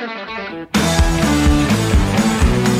[0.00, 1.29] Thank you.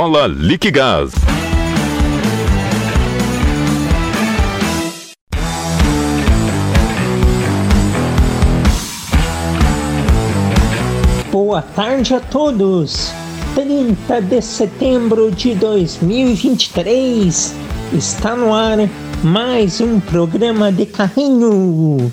[0.00, 1.12] Viola Liquigás.
[11.30, 13.12] Boa tarde a todos.
[13.54, 17.54] 30 de setembro de 2023
[17.92, 18.78] está no ar
[19.22, 22.10] mais um programa de carrinho.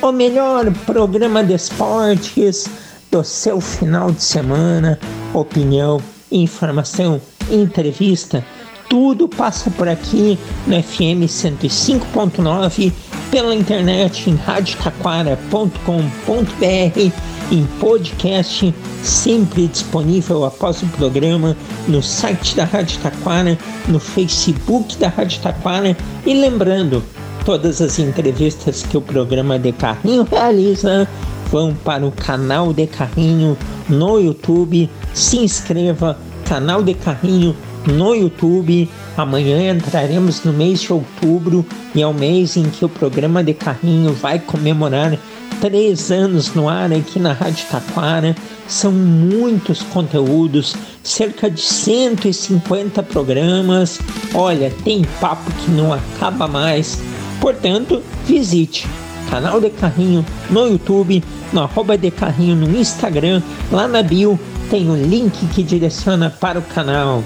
[0.00, 2.66] O melhor programa de esportes
[3.12, 4.98] do seu final de semana,
[5.34, 8.42] opinião, informação, entrevista,
[8.88, 12.90] tudo passa por aqui no FM 105.9,
[13.30, 17.12] pela internet em radiotaquara.com.br,
[17.50, 21.54] em podcast sempre disponível após o programa
[21.86, 25.94] no site da Rádio Taquara, no Facebook da Rádio Taquara.
[26.24, 27.04] E lembrando,
[27.44, 31.06] todas as entrevistas que o programa de carrinho realiza
[31.52, 34.88] vão para o canal de Carrinho no YouTube.
[35.12, 37.54] Se inscreva, canal de Carrinho
[37.86, 38.88] no YouTube.
[39.18, 41.64] Amanhã entraremos no mês de outubro
[41.94, 45.18] e é o mês em que o programa de Carrinho vai comemorar
[45.60, 48.34] três anos no ar aqui na Rádio Taquara.
[48.66, 54.00] São muitos conteúdos, cerca de 150 programas.
[54.32, 56.98] Olha, tem papo que não acaba mais.
[57.38, 58.88] Portanto, visite
[59.32, 64.38] canal de Carrinho no YouTube no arroba de carrinho no Instagram, lá na bio
[64.68, 67.24] tem o um link que direciona para o canal.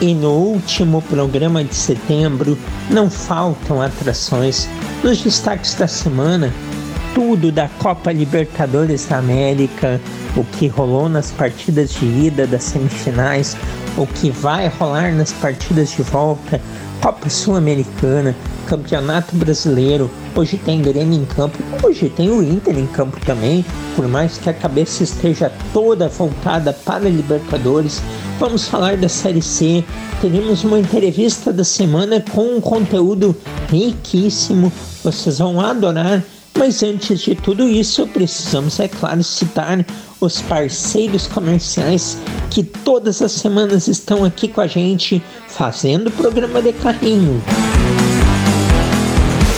[0.00, 2.56] E no último programa de setembro
[2.88, 4.68] não faltam atrações.
[5.02, 6.54] Nos destaques da semana,
[7.12, 10.00] tudo da Copa Libertadores da América,
[10.36, 13.56] o que rolou nas partidas de ida das semifinais,
[13.96, 16.60] o que vai rolar nas partidas de volta,
[17.00, 18.34] Copa Sul-Americana,
[18.66, 20.10] Campeonato Brasileiro.
[20.34, 23.64] Hoje tem Grêmio em campo, hoje tem o Inter em campo também.
[23.94, 28.02] Por mais que a cabeça esteja toda voltada para Libertadores,
[28.38, 29.84] vamos falar da Série C.
[30.20, 33.34] Teremos uma entrevista da semana com um conteúdo
[33.70, 34.72] riquíssimo.
[35.02, 36.22] Vocês vão adorar.
[36.58, 39.86] Mas antes de tudo isso, precisamos, é claro, citar
[40.20, 42.18] os parceiros comerciais
[42.50, 47.40] que todas as semanas estão aqui com a gente fazendo o programa de carrinho.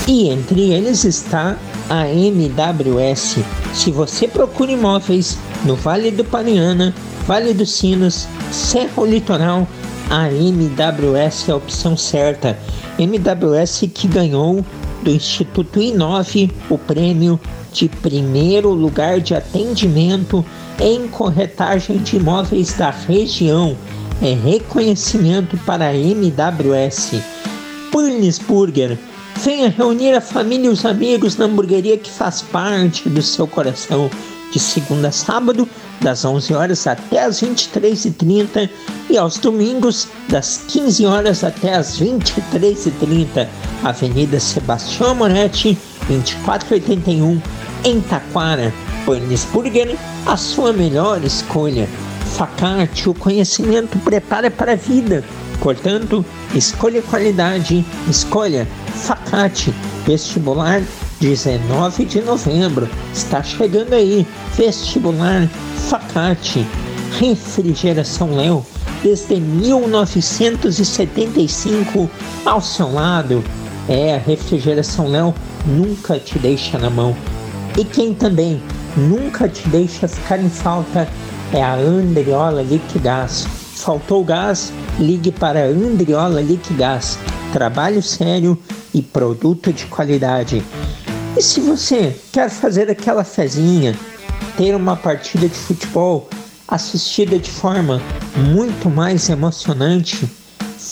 [0.06, 1.56] E entre eles está
[1.88, 3.38] a MWS.
[3.72, 6.94] Se você procura imóveis no Vale do Paranhana,
[7.26, 9.66] Vale dos Sinos, Serra Litoral,
[10.10, 12.58] a MWS é a opção certa.
[12.98, 14.62] MWS que ganhou
[15.02, 17.40] do Instituto Inove o prêmio
[17.72, 20.44] de primeiro lugar de atendimento
[20.80, 23.76] em corretagem de imóveis da região.
[24.22, 27.20] É reconhecimento para a MWS.
[28.46, 28.98] Burger
[29.42, 34.10] Venha reunir a família e os amigos na hamburgueria que faz parte do seu coração.
[34.52, 35.66] De segunda a sábado,
[36.00, 38.68] das 11 horas até as 23h30
[39.08, 43.48] e aos domingos, das 15 horas até as 23h30.
[43.82, 45.76] Avenida Sebastião Moretti,
[46.06, 47.40] 2481,
[47.84, 48.72] em Taquara.
[49.52, 49.96] Burger,
[50.26, 51.88] a sua melhor escolha.
[52.36, 55.24] Facate, o conhecimento prepara para a vida.
[55.60, 56.24] Portanto,
[56.54, 59.74] escolha qualidade, escolha Facate,
[60.06, 60.80] vestibular
[61.20, 62.88] 19 de novembro.
[63.12, 64.24] Está chegando aí,
[64.56, 65.48] vestibular
[65.88, 66.64] Facate,
[67.18, 68.64] refrigeração Léo,
[69.02, 72.08] desde 1975
[72.44, 73.42] ao seu lado.
[73.90, 75.34] É, a refrigeração Léo
[75.66, 77.14] nunca te deixa na mão.
[77.76, 78.62] E quem também
[78.96, 81.08] nunca te deixa ficar em falta
[81.52, 83.48] é a Andriola Liquigás.
[83.74, 84.72] Faltou gás?
[84.96, 87.18] Ligue para Andriola Liquigás.
[87.52, 88.56] Trabalho sério
[88.94, 90.62] e produto de qualidade.
[91.36, 93.96] E se você quer fazer aquela fezinha,
[94.56, 96.28] ter uma partida de futebol
[96.68, 98.00] assistida de forma
[98.36, 100.30] muito mais emocionante,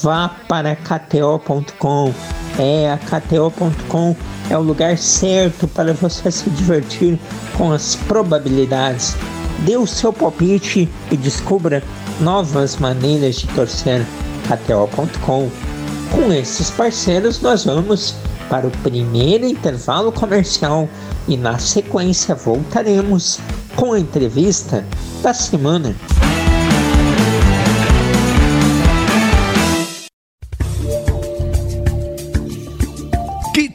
[0.02, 2.12] vá para KTO.com.
[2.58, 4.16] É, a KTO.com
[4.50, 7.18] é o lugar certo para você se divertir
[7.56, 9.16] com as probabilidades.
[9.60, 11.82] Dê o seu palpite e descubra
[12.20, 14.04] novas maneiras de torcer.
[14.48, 15.48] KTO.com
[16.10, 18.14] Com esses parceiros, nós vamos
[18.48, 20.88] para o primeiro intervalo comercial
[21.28, 23.38] e na sequência voltaremos
[23.76, 24.84] com a entrevista
[25.22, 25.94] da semana.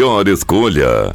[0.00, 1.14] melhor escolha.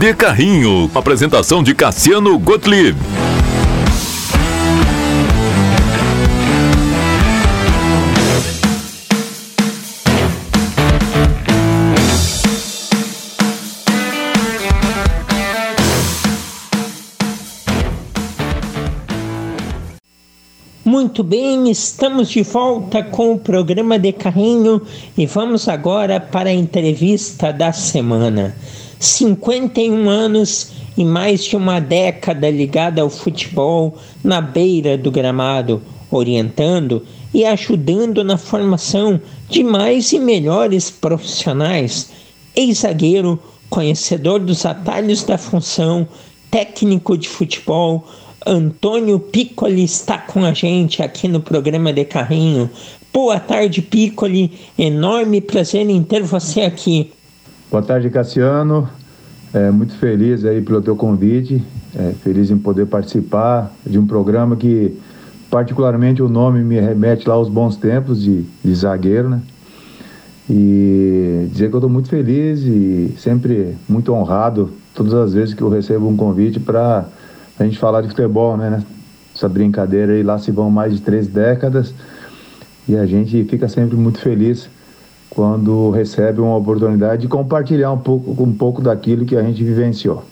[0.00, 0.90] De Carrinho.
[0.94, 2.96] Apresentação de Cassiano Gottlieb.
[20.82, 24.80] Muito bem, estamos de volta com o programa de carrinho
[25.18, 28.56] e vamos agora para a entrevista da semana.
[29.00, 37.02] 51 anos e mais de uma década ligada ao futebol na beira do gramado, orientando
[37.32, 42.10] e ajudando na formação de mais e melhores profissionais.
[42.54, 46.06] Ex-zagueiro, conhecedor dos atalhos da função,
[46.50, 48.06] técnico de futebol,
[48.46, 52.70] Antônio Piccoli está com a gente aqui no programa de Carrinho.
[53.12, 54.52] Boa tarde, Piccoli.
[54.78, 57.12] Enorme prazer em ter você aqui.
[57.70, 58.90] Boa tarde, Cassiano.
[59.54, 61.62] É, muito feliz aí pelo teu convite,
[61.94, 64.98] é, feliz em poder participar de um programa que,
[65.48, 69.40] particularmente, o nome me remete lá aos bons tempos de, de zagueiro, né?
[70.50, 75.62] E dizer que eu estou muito feliz e sempre muito honrado todas as vezes que
[75.62, 77.04] eu recebo um convite para
[77.56, 78.82] a gente falar de futebol, né?
[79.32, 81.94] Essa brincadeira aí, lá se vão mais de três décadas
[82.88, 84.68] e a gente fica sempre muito feliz
[85.30, 90.24] quando recebe uma oportunidade de compartilhar um pouco, um pouco daquilo que a gente vivenciou.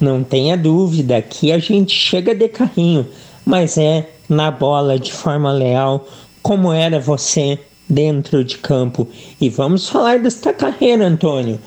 [0.00, 3.06] Não tenha dúvida que a gente chega de carrinho,
[3.44, 6.06] mas é na bola de forma leal,
[6.42, 9.06] como era você dentro de campo.
[9.40, 11.58] E vamos falar desta carreira, Antônio.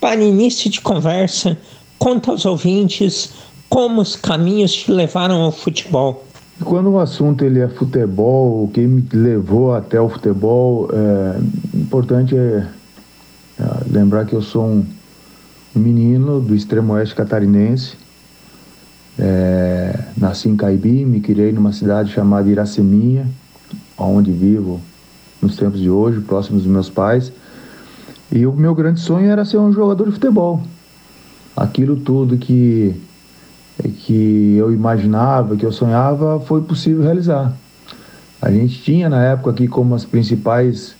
[0.00, 1.56] Para início de conversa,
[1.98, 3.32] conta aos ouvintes
[3.68, 6.24] como os caminhos te levaram ao futebol.
[6.64, 12.36] Quando o assunto ele é futebol, o que me levou até o futebol, é importante
[12.36, 12.66] é,
[13.58, 14.84] é lembrar que eu sou um
[15.74, 17.96] menino do extremo oeste catarinense.
[19.18, 23.26] É, nasci em Caibi, me criei numa cidade chamada Iraceminha,
[23.98, 24.80] onde vivo
[25.40, 27.32] nos tempos de hoje, próximo dos meus pais.
[28.30, 30.62] E o meu grande sonho era ser um jogador de futebol.
[31.54, 32.94] Aquilo tudo que
[33.98, 37.52] que eu imaginava, que eu sonhava, foi possível realizar.
[38.40, 40.94] A gente tinha na época aqui como as principais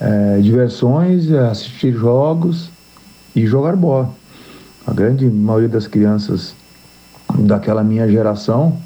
[0.00, 2.70] é, diversões assistir jogos
[3.36, 4.10] e jogar bola.
[4.86, 6.54] A grande maioria das crianças
[7.38, 8.78] daquela minha geração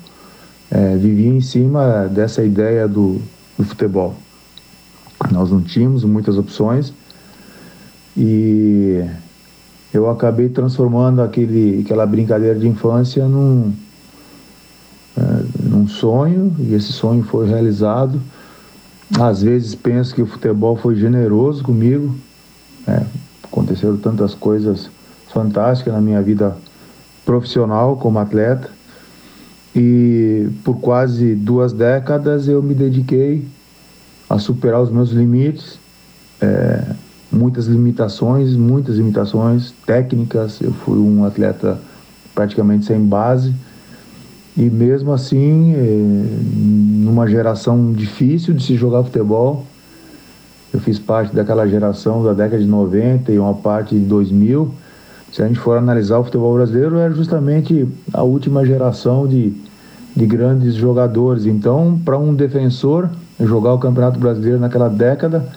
[0.71, 3.21] é, vivia em cima dessa ideia do,
[3.57, 4.15] do futebol.
[5.31, 6.93] Nós não tínhamos muitas opções
[8.17, 9.05] e
[9.97, 13.73] eu acabei transformando aquele, aquela brincadeira de infância num,
[15.17, 15.23] é,
[15.63, 18.21] num sonho, e esse sonho foi realizado.
[19.19, 22.15] Às vezes penso que o futebol foi generoso comigo,
[22.87, 23.03] é,
[23.43, 24.91] aconteceram tantas coisas
[25.33, 26.57] fantásticas na minha vida
[27.25, 28.69] profissional como atleta,
[29.77, 33.45] e por quase duas décadas eu me dediquei
[34.29, 35.79] a superar os meus limites.
[36.41, 36.83] É,
[37.35, 40.61] muitas limitações, muitas limitações técnicas.
[40.61, 41.79] Eu fui um atleta
[42.35, 43.53] praticamente sem base
[44.57, 49.67] e mesmo assim, eh, numa geração difícil de se jogar futebol,
[50.73, 54.73] eu fiz parte daquela geração da década de 90 e uma parte de 2000.
[55.33, 59.53] Se a gente for analisar o futebol brasileiro, era justamente a última geração de,
[60.15, 61.47] de grandes jogadores.
[61.47, 63.11] Então, para um defensor
[63.41, 65.49] jogar o Campeonato Brasileiro naquela década,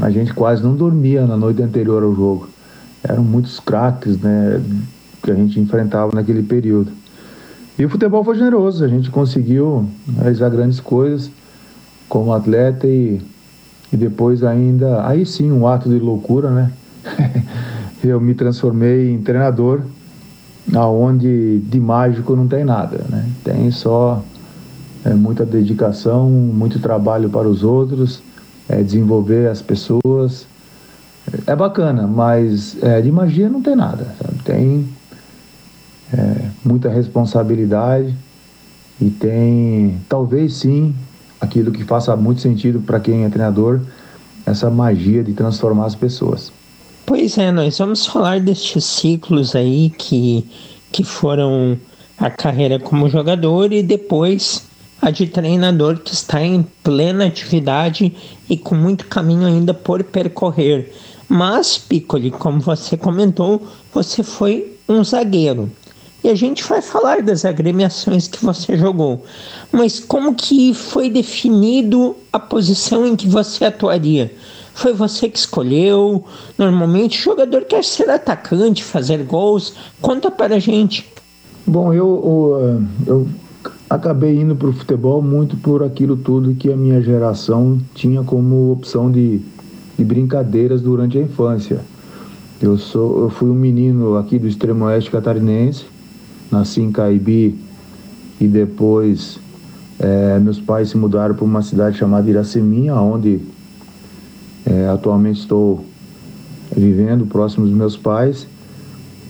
[0.00, 2.48] a gente quase não dormia na noite anterior ao jogo.
[3.02, 4.60] Eram muitos craques, né,
[5.22, 6.92] que a gente enfrentava naquele período.
[7.78, 11.30] E o futebol foi generoso, a gente conseguiu realizar grandes coisas
[12.08, 13.20] como atleta e,
[13.92, 16.72] e depois ainda, aí sim, um ato de loucura, né?
[18.02, 19.82] Eu me transformei em treinador,
[20.74, 23.28] aonde de mágico não tem nada, né?
[23.44, 24.22] Tem só
[25.04, 28.22] é, muita dedicação, muito trabalho para os outros
[28.68, 30.46] é, desenvolver as pessoas.
[31.46, 34.14] É bacana, mas é, de magia não tem nada.
[34.20, 34.42] Sabe?
[34.44, 34.88] Tem
[36.12, 38.14] é, muita responsabilidade
[39.00, 40.94] e tem, talvez sim,
[41.40, 43.80] aquilo que faça muito sentido para quem é treinador,
[44.44, 46.50] essa magia de transformar as pessoas.
[47.04, 50.46] Pois é, nós vamos falar destes ciclos aí que,
[50.90, 51.78] que foram
[52.18, 54.67] a carreira como jogador e depois
[55.00, 58.14] a de treinador que está em plena atividade
[58.48, 60.92] e com muito caminho ainda por percorrer.
[61.28, 63.62] Mas, Piccoli, como você comentou,
[63.92, 65.70] você foi um zagueiro.
[66.24, 69.24] E a gente vai falar das agremiações que você jogou.
[69.70, 74.34] Mas como que foi definido a posição em que você atuaria?
[74.74, 76.24] Foi você que escolheu?
[76.56, 79.74] Normalmente o jogador quer ser atacante, fazer gols.
[80.00, 81.06] Conta para a gente.
[81.66, 83.28] Bom, eu, eu
[83.88, 88.72] acabei indo para o futebol muito por aquilo tudo que a minha geração tinha como
[88.72, 89.40] opção de,
[89.96, 91.80] de brincadeiras durante a infância.
[92.60, 95.84] Eu, sou, eu fui um menino aqui do extremo oeste catarinense,
[96.50, 97.58] nasci em Caibi
[98.40, 99.38] e depois
[99.98, 103.40] é, meus pais se mudaram para uma cidade chamada Iraceminha, onde
[104.66, 105.84] é, atualmente estou
[106.76, 108.46] vivendo próximo dos meus pais.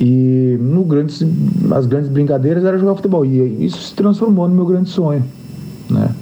[0.01, 1.25] E no grandes,
[1.73, 3.25] as grandes brincadeiras era jogar futebol.
[3.25, 5.25] E isso se transformou no meu grande sonho.
[5.91, 6.15] Né?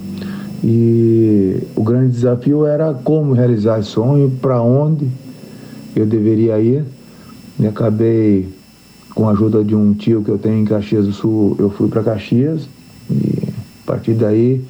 [0.63, 5.07] E o grande desafio era como realizar esse sonho, para onde
[5.95, 6.83] eu deveria ir.
[7.59, 8.49] E acabei,
[9.13, 11.87] com a ajuda de um tio que eu tenho em Caxias do Sul, eu fui
[11.87, 12.67] para Caxias.
[13.09, 13.43] E
[13.83, 14.63] a partir daí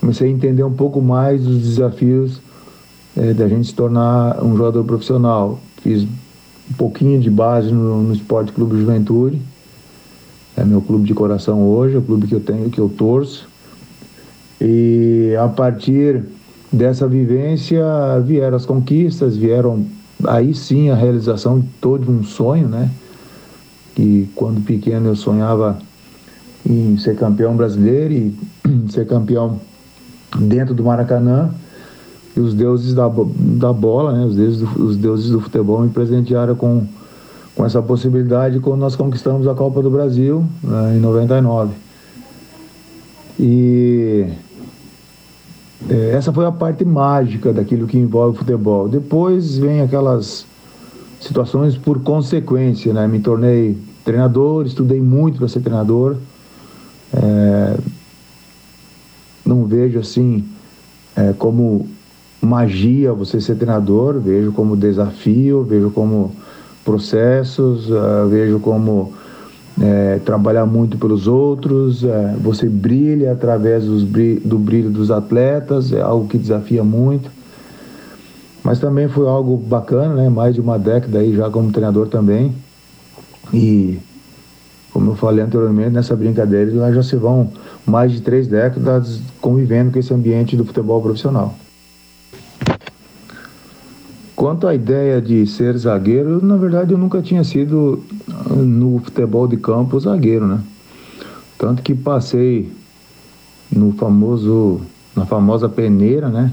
[0.00, 2.40] comecei a entender um pouco mais os desafios
[3.16, 5.60] é, da gente se tornar um jogador profissional.
[5.82, 6.06] Fiz
[6.70, 9.40] um pouquinho de base no, no Esporte Clube Juventude.
[10.56, 13.48] É meu clube de coração hoje, é o clube que eu tenho, que eu torço.
[14.60, 16.22] E a partir
[16.72, 17.82] dessa vivência
[18.24, 19.86] vieram as conquistas, vieram
[20.26, 22.90] aí sim a realização de todo um sonho, né?
[23.96, 25.78] E quando pequeno eu sonhava
[26.64, 28.38] em ser campeão brasileiro e
[28.90, 29.60] ser campeão
[30.38, 31.50] dentro do Maracanã
[32.36, 35.88] e os deuses da, da bola, né, os, deuses do, os deuses do futebol me
[35.88, 36.86] presentearam com,
[37.54, 41.72] com essa possibilidade quando nós conquistamos a Copa do Brasil né, em 99.
[43.38, 44.26] E
[45.88, 48.88] é, essa foi a parte mágica daquilo que envolve o futebol.
[48.88, 50.46] Depois vem aquelas
[51.20, 53.06] situações por consequência, né?
[53.06, 56.16] Me tornei treinador, estudei muito para ser treinador.
[57.12, 57.76] É,
[59.44, 60.44] não vejo assim
[61.16, 61.88] é, como
[62.40, 66.32] magia você ser treinador, vejo como desafio, vejo como
[66.84, 69.12] processos, uh, vejo como
[69.80, 76.28] é, trabalhar muito pelos outros, é, você brilha através do brilho dos atletas, é algo
[76.28, 77.30] que desafia muito.
[78.62, 80.28] Mas também foi algo bacana, né?
[80.28, 82.54] Mais de uma década aí já como treinador também.
[83.54, 83.98] E
[84.92, 87.50] como eu falei anteriormente, nessa brincadeira lá já se vão
[87.86, 91.54] mais de três décadas convivendo com esse ambiente do futebol profissional.
[94.40, 99.46] Quanto à ideia de ser zagueiro, na verdade eu nunca tinha sido ah, no futebol
[99.46, 100.60] de campo zagueiro, né?
[101.58, 102.72] Tanto que passei
[103.70, 104.80] no famoso,
[105.14, 106.52] na famosa peneira, né?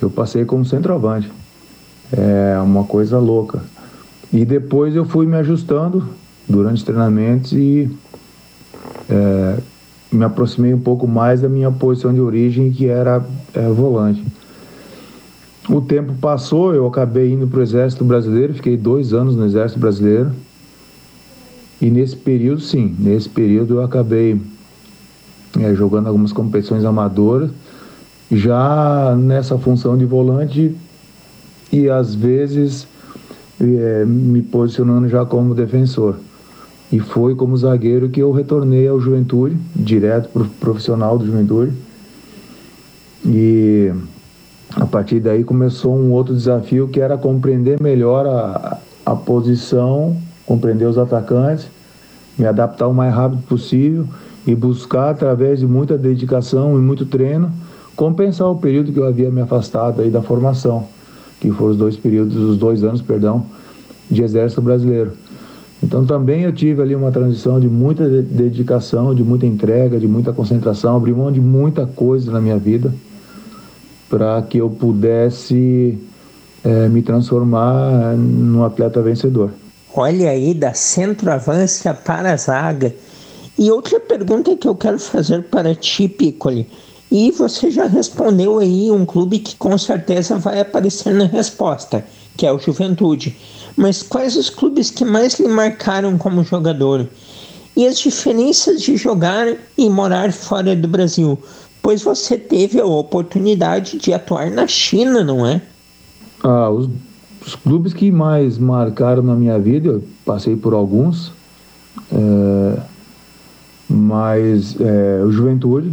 [0.00, 1.28] Eu passei como centroavante.
[2.12, 3.64] É uma coisa louca.
[4.32, 6.08] E depois eu fui me ajustando
[6.48, 7.90] durante os treinamentos e
[9.10, 9.58] é,
[10.12, 14.24] me aproximei um pouco mais da minha posição de origem, que era é, volante.
[15.68, 19.78] O tempo passou, eu acabei indo para o Exército Brasileiro, fiquei dois anos no Exército
[19.78, 20.32] Brasileiro.
[21.80, 24.40] E nesse período, sim, nesse período eu acabei
[25.60, 27.50] é, jogando algumas competições amadoras,
[28.30, 30.74] já nessa função de volante
[31.70, 32.86] e às vezes
[33.60, 36.16] é, me posicionando já como defensor.
[36.90, 41.72] E foi como zagueiro que eu retornei ao Juventude, direto para o profissional do Juventude.
[43.24, 43.92] E
[44.76, 50.86] a partir daí começou um outro desafio que era compreender melhor a, a posição, compreender
[50.86, 51.66] os atacantes,
[52.38, 54.06] me adaptar o mais rápido possível
[54.46, 57.52] e buscar, através de muita dedicação e muito treino,
[57.94, 60.86] compensar o período que eu havia me afastado aí da formação,
[61.38, 63.44] que foram os dois períodos, os dois anos, perdão,
[64.10, 65.12] de exército brasileiro.
[65.82, 70.32] Então também eu tive ali uma transição de muita dedicação, de muita entrega, de muita
[70.32, 72.92] concentração, abri mão de muita coisa na minha vida
[74.12, 75.98] para que eu pudesse
[76.62, 79.50] é, me transformar num atleta vencedor.
[79.94, 82.94] Olha aí, da centroavância para a zaga.
[83.58, 86.68] E outra pergunta que eu quero fazer para ti, Piccoli.
[87.10, 92.04] E você já respondeu aí um clube que com certeza vai aparecer na resposta,
[92.36, 93.34] que é o Juventude.
[93.74, 97.08] Mas quais os clubes que mais lhe marcaram como jogador?
[97.74, 99.46] E as diferenças de jogar
[99.78, 101.38] e morar fora do Brasil?
[101.82, 105.60] Pois você teve a oportunidade de atuar na China, não é?
[106.42, 106.88] Ah, os,
[107.44, 111.32] os clubes que mais marcaram na minha vida, eu passei por alguns,
[112.12, 112.80] é,
[113.88, 115.92] mas é, o Juventude,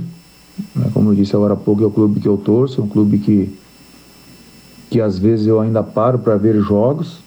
[0.76, 2.88] né, como eu disse agora há pouco, é o clube que eu torço, é um
[2.88, 3.58] clube que,
[4.92, 7.18] que às vezes eu ainda paro para ver jogos.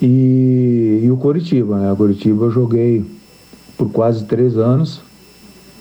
[0.00, 1.92] E, e o Coritiba, né?
[1.92, 3.04] O Coritiba eu joguei
[3.76, 5.00] por quase três anos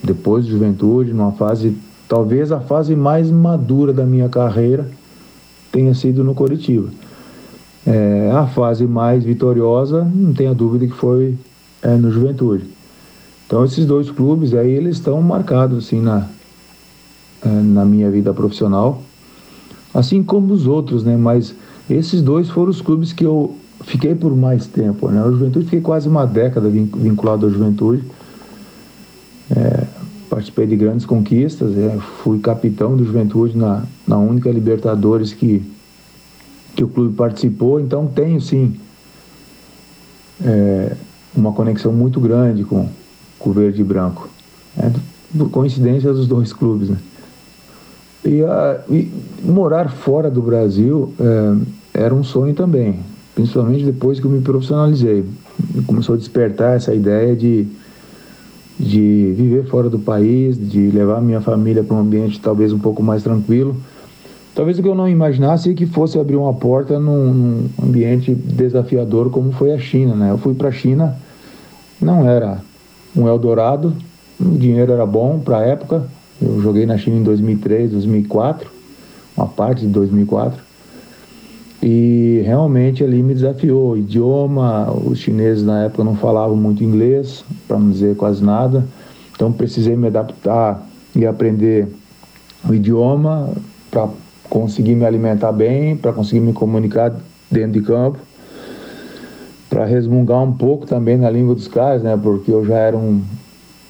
[0.04, 1.76] depois de juventude, numa fase,
[2.08, 4.90] talvez a fase mais madura da minha carreira
[5.72, 6.90] tenha sido no Coritiba.
[7.86, 11.36] É, a fase mais vitoriosa, não tenha dúvida que foi
[11.82, 12.66] é, no Juventude.
[13.48, 16.28] Então esses dois clubes aí, eles estão marcados assim na,
[17.44, 19.02] é, na minha vida profissional,
[19.94, 21.18] assim como os outros, né?
[21.18, 21.54] Mas
[21.90, 25.24] esses dois foram os clubes que eu fiquei por mais tempo, né?
[25.24, 28.04] O Juventude fiquei quase uma década vinculado à Juventude.
[30.32, 35.62] Participei de grandes conquistas, é, fui capitão do Juventude na, na única Libertadores que,
[36.74, 38.74] que o clube participou, então tenho sim
[40.42, 40.96] é,
[41.36, 42.88] uma conexão muito grande com,
[43.38, 44.30] com o verde e branco.
[44.78, 44.90] É,
[45.38, 46.90] por coincidência dos dois clubes.
[46.90, 46.98] Né?
[48.24, 49.12] E, a, e
[49.44, 51.14] morar fora do Brasil
[51.94, 53.02] é, era um sonho também,
[53.36, 55.26] principalmente depois que eu me profissionalizei.
[55.86, 57.68] Começou a despertar essa ideia de
[58.82, 63.04] de viver fora do país, de levar minha família para um ambiente talvez um pouco
[63.04, 63.78] mais tranquilo.
[64.56, 68.34] Talvez o que eu não imaginasse é que fosse abrir uma porta num, num ambiente
[68.34, 70.32] desafiador como foi a China, né?
[70.32, 71.16] Eu fui para a China,
[72.02, 72.60] não era
[73.16, 73.94] um Eldorado,
[74.40, 76.04] o dinheiro era bom para a época.
[76.42, 78.68] Eu joguei na China em 2003, 2004,
[79.38, 80.71] uma parte de 2004.
[81.82, 83.92] E realmente ali me desafiou.
[83.92, 88.86] O idioma, os chineses na época não falavam muito inglês, para não dizer quase nada.
[89.34, 91.88] Então precisei me adaptar e aprender
[92.68, 93.50] o idioma
[93.90, 94.08] para
[94.48, 97.16] conseguir me alimentar bem, para conseguir me comunicar
[97.50, 98.20] dentro de campo,
[99.70, 102.20] para resmungar um pouco também na língua dos caras, né?
[102.22, 103.22] Porque eu já era um,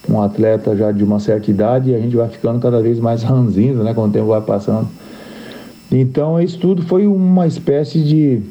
[0.09, 3.23] um atleta já de uma certa idade e a gente vai ficando cada vez mais
[3.23, 3.93] ranzinho, né?
[3.93, 4.87] Quando o tempo vai passando.
[5.91, 8.41] Então isso tudo foi uma espécie de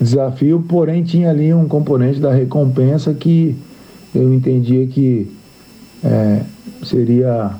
[0.00, 3.54] desafio, porém tinha ali um componente da recompensa que
[4.14, 5.30] eu entendia que
[6.02, 6.42] é,
[6.82, 7.52] seria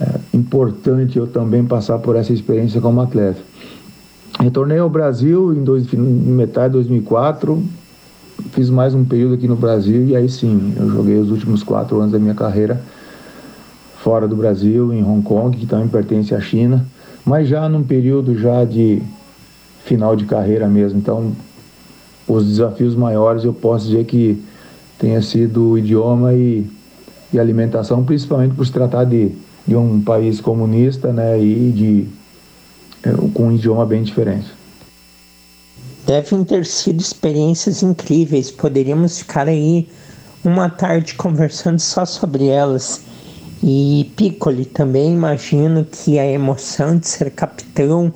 [0.00, 3.40] é, importante eu também passar por essa experiência como atleta.
[4.38, 7.60] Retornei ao Brasil em, dois, em metade de 2004,
[8.52, 11.98] fiz mais um período aqui no Brasil e aí sim, eu joguei os últimos quatro
[11.98, 12.80] anos da minha carreira
[13.96, 16.86] fora do Brasil, em Hong Kong, que também pertence à China,
[17.28, 19.02] mas já num período já de
[19.84, 20.98] final de carreira mesmo.
[20.98, 21.32] Então,
[22.26, 24.42] os desafios maiores eu posso dizer que
[24.98, 26.66] tenha sido o idioma e,
[27.32, 29.32] e alimentação, principalmente por se tratar de
[29.68, 32.08] de um país comunista né, e de,
[33.06, 34.46] é, com um idioma bem diferente.
[36.06, 38.50] Devem ter sido experiências incríveis.
[38.50, 39.86] Poderíamos ficar aí
[40.42, 43.02] uma tarde conversando só sobre elas.
[43.62, 48.12] E Piccoli também imagino que a emoção de ser capitão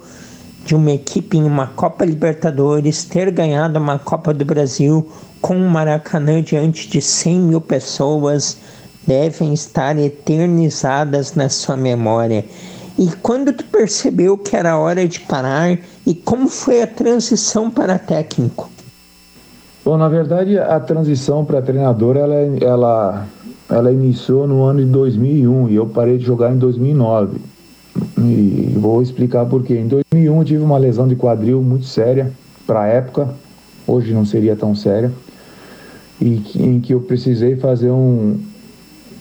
[0.64, 5.68] de uma equipe em uma Copa Libertadores, ter ganhado uma Copa do Brasil com o
[5.68, 8.56] Maracanã diante de 100 mil pessoas,
[9.06, 12.44] devem estar eternizadas na sua memória.
[12.98, 15.76] E quando tu percebeu que era hora de parar
[16.06, 18.70] e como foi a transição para técnico?
[19.84, 23.26] Bom, na verdade, a transição para treinador ela, ela,
[23.72, 27.38] ela iniciou no ano de 2001 e eu parei de jogar em 2009.
[28.18, 29.78] E vou explicar por quê.
[29.78, 32.32] Em 2001 eu tive uma lesão de quadril muito séria
[32.66, 33.28] para a época,
[33.86, 35.10] hoje não seria tão séria,
[36.20, 38.38] e em que eu precisei fazer um,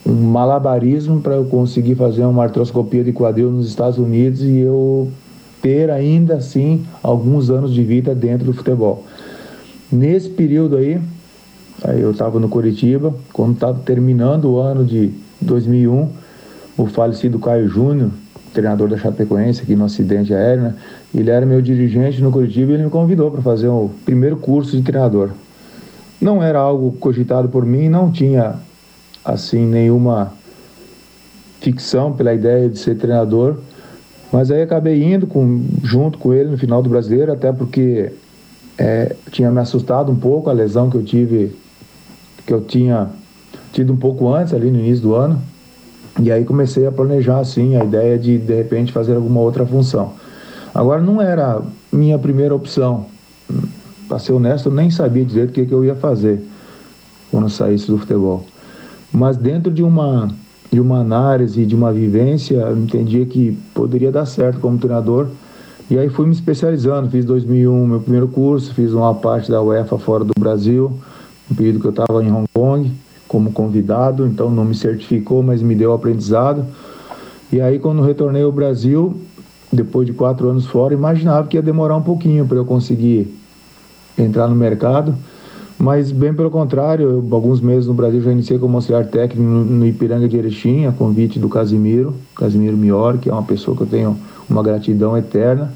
[0.06, 5.10] um malabarismo para eu conseguir fazer uma artroscopia de quadril nos Estados Unidos e eu
[5.62, 9.06] ter ainda assim alguns anos de vida dentro do futebol.
[9.92, 11.02] Nesse período aí, aí
[11.90, 16.10] eu estava no Curitiba, quando estava terminando o ano de 2001,
[16.78, 18.12] o falecido Caio Júnior,
[18.54, 20.76] treinador da Chapecoense aqui no acidente aéreo, né?
[21.14, 24.76] ele era meu dirigente no Curitiba e ele me convidou para fazer o primeiro curso
[24.76, 25.32] de treinador.
[26.20, 28.56] Não era algo cogitado por mim, não tinha
[29.24, 30.34] assim nenhuma
[31.60, 33.58] ficção pela ideia de ser treinador,
[34.32, 38.12] mas aí acabei indo com, junto com ele no final do brasileiro, até porque
[38.78, 41.56] é, tinha me assustado um pouco a lesão que eu tive,
[42.46, 43.10] que eu tinha
[43.72, 45.42] tido um pouco antes, ali no início do ano.
[46.20, 50.14] E aí comecei a planejar assim a ideia de de repente fazer alguma outra função.
[50.74, 53.06] Agora não era minha primeira opção.
[54.08, 56.42] Para ser honesto, eu nem sabia dizer o que, que eu ia fazer
[57.30, 58.46] quando saísse do futebol.
[59.12, 60.30] Mas dentro de uma,
[60.72, 65.28] de uma análise, de uma vivência, eu entendia que poderia dar certo como treinador.
[65.90, 69.98] E aí fui me especializando, fiz 2001 meu primeiro curso, fiz uma parte da UEFA
[69.98, 70.94] fora do Brasil,
[71.52, 72.90] no período que eu estava em Hong Kong,
[73.28, 76.66] como convidado, então não me certificou, mas me deu aprendizado.
[77.52, 79.18] E aí quando retornei ao Brasil,
[79.72, 83.38] depois de quatro anos fora, imaginava que ia demorar um pouquinho para eu conseguir
[84.18, 85.14] entrar no mercado.
[85.78, 89.86] Mas, bem pelo contrário, alguns meses no Brasil já iniciei como auxiliar técnico no, no
[89.88, 93.88] Ipiranga de Erechim, a convite do Casimiro, Casimiro Mior, que é uma pessoa que eu
[93.88, 94.16] tenho
[94.48, 95.74] uma gratidão eterna.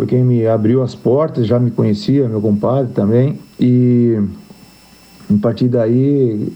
[0.00, 3.38] Foi quem me abriu as portas, já me conhecia, meu compadre também.
[3.60, 4.18] E,
[5.28, 6.50] a partir daí,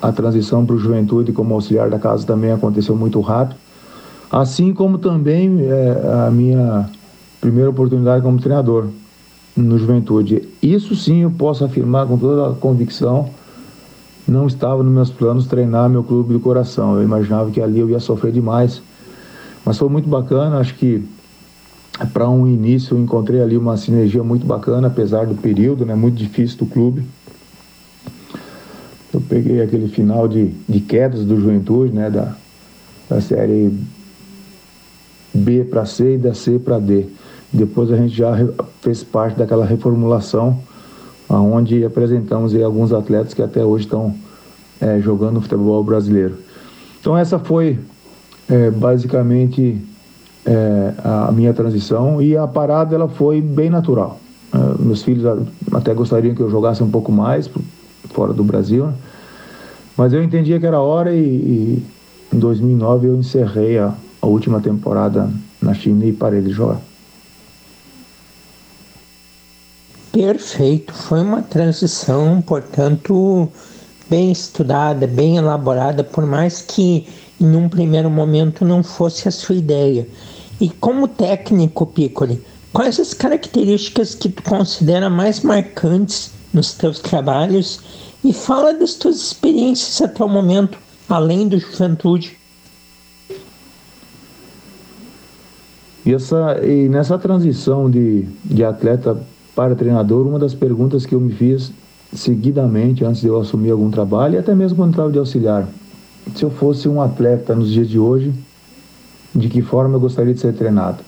[0.00, 3.58] a transição para o Juventude como auxiliar da casa também aconteceu muito rápido.
[4.32, 6.88] Assim como também é, a minha
[7.38, 8.86] primeira oportunidade como treinador
[9.54, 10.48] no Juventude.
[10.62, 13.28] Isso sim eu posso afirmar com toda a convicção.
[14.26, 16.96] Não estava nos meus planos treinar meu clube do coração.
[16.96, 18.80] Eu imaginava que ali eu ia sofrer demais.
[19.66, 21.06] Mas foi muito bacana, acho que
[22.12, 26.16] para um início eu encontrei ali uma sinergia muito bacana, apesar do período, né, muito
[26.16, 27.04] difícil do clube.
[29.12, 32.34] Eu peguei aquele final de, de quedas do Juventude, né, da,
[33.08, 33.72] da série
[35.32, 37.06] B para C e da C para D.
[37.52, 38.32] Depois a gente já
[38.80, 40.58] fez parte daquela reformulação,
[41.28, 44.14] onde apresentamos alguns atletas que até hoje estão
[44.80, 46.36] é, jogando no futebol brasileiro.
[47.00, 47.78] Então essa foi
[48.48, 49.80] é, basicamente
[50.46, 54.20] é, a minha transição e a parada ela foi bem natural.
[54.52, 55.24] É, meus filhos
[55.72, 57.50] até gostariam que eu jogasse um pouco mais
[58.10, 58.94] fora do Brasil, né?
[59.96, 61.86] mas eu entendia que era hora e, e
[62.32, 65.30] em 2009 eu encerrei a, a última temporada
[65.60, 66.80] na China e parei de jogar.
[70.12, 73.48] Perfeito, foi uma transição, portanto,
[74.08, 77.08] bem estudada, bem elaborada, por mais que
[77.40, 80.06] em um primeiro momento não fosse a sua ideia.
[80.64, 82.40] E como técnico, Piccoli,
[82.72, 87.80] quais as características que tu considera mais marcantes nos teus trabalhos
[88.24, 92.38] e fala das tuas experiências até o momento, além do Juventude.
[96.06, 99.20] E, essa, e nessa transição de, de atleta
[99.54, 101.72] para treinador, uma das perguntas que eu me fiz
[102.14, 105.68] seguidamente antes de eu assumir algum trabalho, e até mesmo quando estava de auxiliar,
[106.34, 108.32] se eu fosse um atleta nos dias de hoje,
[109.34, 110.98] de que forma eu gostaria de ser treinado?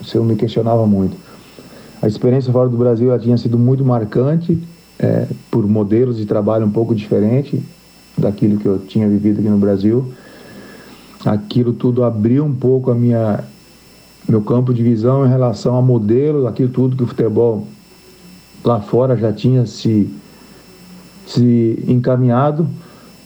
[0.00, 1.16] Isso eu me questionava muito.
[2.00, 4.58] A experiência fora do Brasil tinha sido muito marcante,
[4.98, 7.62] é, por modelos de trabalho um pouco diferente
[8.16, 10.12] daquilo que eu tinha vivido aqui no Brasil.
[11.24, 13.44] Aquilo tudo abriu um pouco a minha
[14.28, 17.66] meu campo de visão em relação a modelos, aquilo tudo que o futebol
[18.62, 20.12] lá fora já tinha se,
[21.26, 22.68] se encaminhado.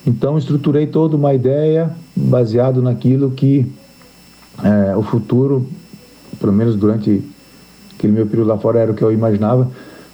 [0.06, 3.66] Então estruturei toda uma ideia baseado naquilo que
[4.62, 5.66] é, o futuro,
[6.40, 7.22] pelo menos durante
[7.94, 9.70] aquele meu período lá fora, era o que eu imaginava,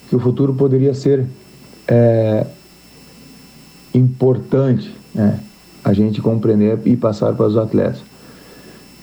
[0.09, 1.24] que o futuro poderia ser
[1.87, 2.46] é,
[3.94, 5.40] importante né,
[5.83, 8.03] a gente compreender e passar para os atletas.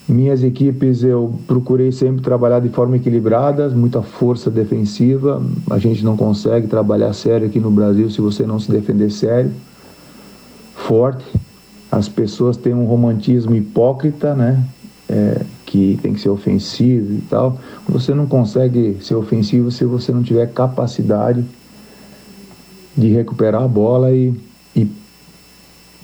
[0.07, 5.41] Minhas equipes eu procurei sempre trabalhar de forma equilibrada, muita força defensiva.
[5.67, 9.51] A gente não consegue trabalhar sério aqui no Brasil se você não se defender sério,
[10.75, 11.25] forte.
[11.91, 14.63] As pessoas têm um romantismo hipócrita, né?
[15.07, 17.59] É, que tem que ser ofensivo e tal.
[17.87, 21.43] Você não consegue ser ofensivo se você não tiver capacidade
[22.95, 24.33] de recuperar a bola e,
[24.75, 24.89] e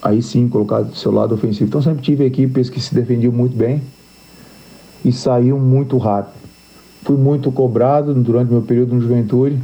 [0.02, 1.66] aí sim colocar do seu lado ofensivo.
[1.66, 3.82] Então sempre tive equipes que se defendiam muito bem
[5.06, 6.36] e saíam muito rápido.
[7.04, 9.58] Fui muito cobrado durante meu período no Juventude,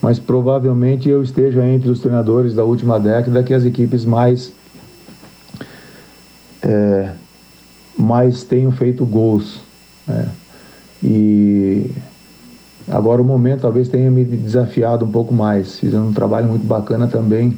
[0.00, 4.52] mas provavelmente eu esteja entre os treinadores da última década que as equipes mais
[6.62, 7.12] é,
[7.98, 9.60] mais tenham feito gols.
[10.06, 10.28] Né?
[11.02, 11.90] E
[12.88, 15.78] Agora o momento talvez tenha me desafiado um pouco mais.
[15.78, 17.56] Fizemos um trabalho muito bacana também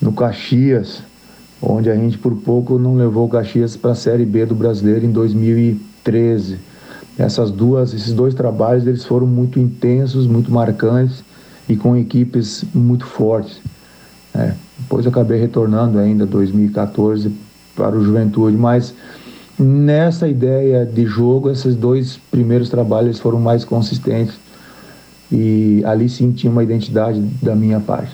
[0.00, 1.02] no Caxias,
[1.60, 5.04] onde a gente por pouco não levou o Caxias para a Série B do Brasileiro
[5.04, 6.58] em 2013.
[7.18, 11.22] Essas duas, esses dois trabalhos eles foram muito intensos, muito marcantes
[11.68, 13.60] e com equipes muito fortes.
[14.34, 17.30] É, depois acabei retornando ainda 2014
[17.76, 18.94] para o Juventude, mas
[19.62, 24.34] Nessa ideia de jogo, esses dois primeiros trabalhos foram mais consistentes
[25.30, 28.10] e ali tinha uma identidade da minha parte.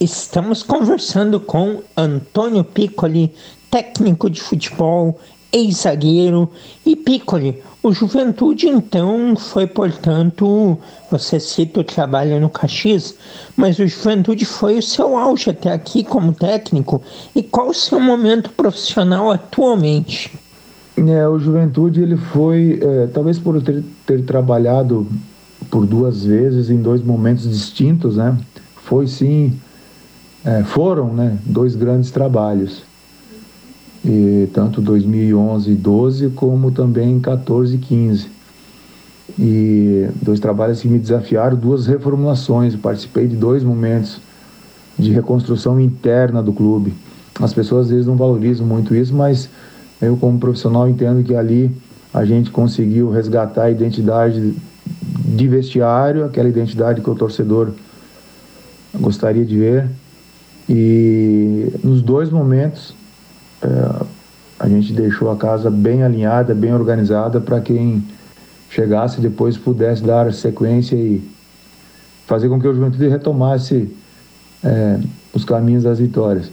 [0.00, 3.34] Estamos conversando com Antônio Piccoli,
[3.70, 5.20] técnico de futebol,
[5.52, 6.50] ex-zagueiro.
[6.86, 10.78] E Piccoli, o Juventude então foi, portanto,
[11.10, 13.14] você cita o trabalho no Caxias,
[13.54, 17.02] mas o Juventude foi o seu auge até aqui como técnico.
[17.36, 20.32] E qual o seu momento profissional atualmente?
[20.96, 25.06] É, o Juventude ele foi, é, talvez por ter, ter trabalhado
[25.70, 28.36] por duas vezes em dois momentos distintos, né?
[28.84, 29.58] Foi sim,
[30.44, 31.38] é, foram, né?
[31.46, 32.82] Dois grandes trabalhos,
[34.04, 38.26] e tanto 2011 e 12 como também 14 e 15.
[39.38, 42.74] E dois trabalhos que me desafiaram, duas reformulações.
[42.74, 44.20] Eu participei de dois momentos
[44.98, 46.92] de reconstrução interna do clube.
[47.40, 49.48] As pessoas às vezes não valorizam muito isso, mas
[50.02, 51.70] eu, como profissional, entendo que ali
[52.12, 54.54] a gente conseguiu resgatar a identidade
[54.92, 57.70] de vestiário, aquela identidade que o torcedor
[58.94, 59.88] gostaria de ver.
[60.68, 62.94] E nos dois momentos
[63.62, 64.04] é,
[64.58, 68.04] a gente deixou a casa bem alinhada, bem organizada para quem
[68.68, 71.22] chegasse depois pudesse dar sequência e
[72.26, 73.94] fazer com que o Juventude retomasse
[74.64, 74.98] é,
[75.32, 76.50] os caminhos das vitórias.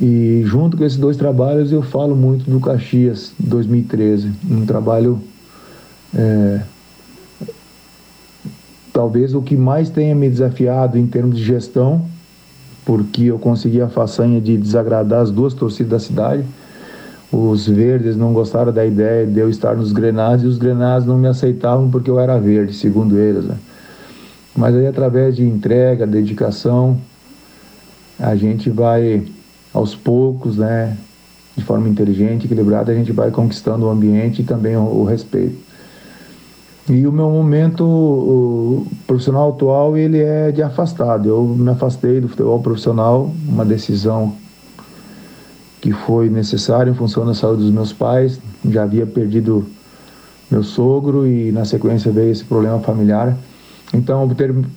[0.00, 5.20] E junto com esses dois trabalhos eu falo muito do Caxias 2013, um trabalho
[6.14, 6.60] é,
[8.92, 12.06] talvez o que mais tenha me desafiado em termos de gestão,
[12.84, 16.44] porque eu consegui a façanha de desagradar as duas torcidas da cidade.
[17.30, 21.18] Os verdes não gostaram da ideia de eu estar nos grenados e os grenados não
[21.18, 23.44] me aceitavam porque eu era verde, segundo eles.
[23.44, 23.56] Né?
[24.56, 26.96] Mas aí através de entrega, dedicação,
[28.18, 29.24] a gente vai
[29.76, 30.96] aos poucos, né,
[31.54, 35.56] de forma inteligente, equilibrada, a gente vai conquistando o ambiente e também o, o respeito.
[36.88, 41.28] E o meu momento profissional atual, ele é de afastado.
[41.28, 44.34] Eu me afastei do futebol profissional, uma decisão
[45.80, 48.40] que foi necessária em função da saúde dos meus pais.
[48.70, 49.66] Já havia perdido
[50.50, 53.36] meu sogro e na sequência veio esse problema familiar.
[53.92, 54.28] Então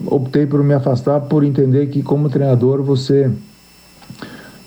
[0.08, 3.32] optei por me afastar por entender que como treinador você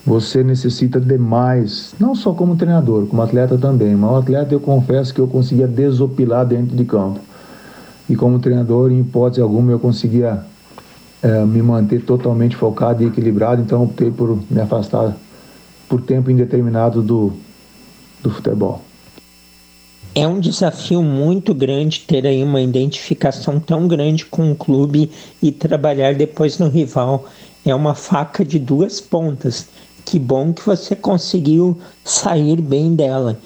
[0.04, 3.94] você necessita demais, não só como treinador, como atleta também.
[3.94, 7.20] Mas o atleta eu confesso que eu conseguia desopilar dentro de campo.
[8.08, 10.44] E como treinador, em hipótese alguma, eu conseguia
[11.22, 15.16] é, me manter totalmente focado e equilibrado, então optei por me afastar
[15.88, 17.32] por tempo indeterminado do,
[18.22, 18.82] do futebol.
[20.14, 25.10] É um desafio muito grande ter aí uma identificação tão grande com o clube
[25.40, 27.26] e trabalhar depois no rival.
[27.64, 29.68] É uma faca de duas pontas.
[30.04, 33.38] Que bom que você conseguiu sair bem dela.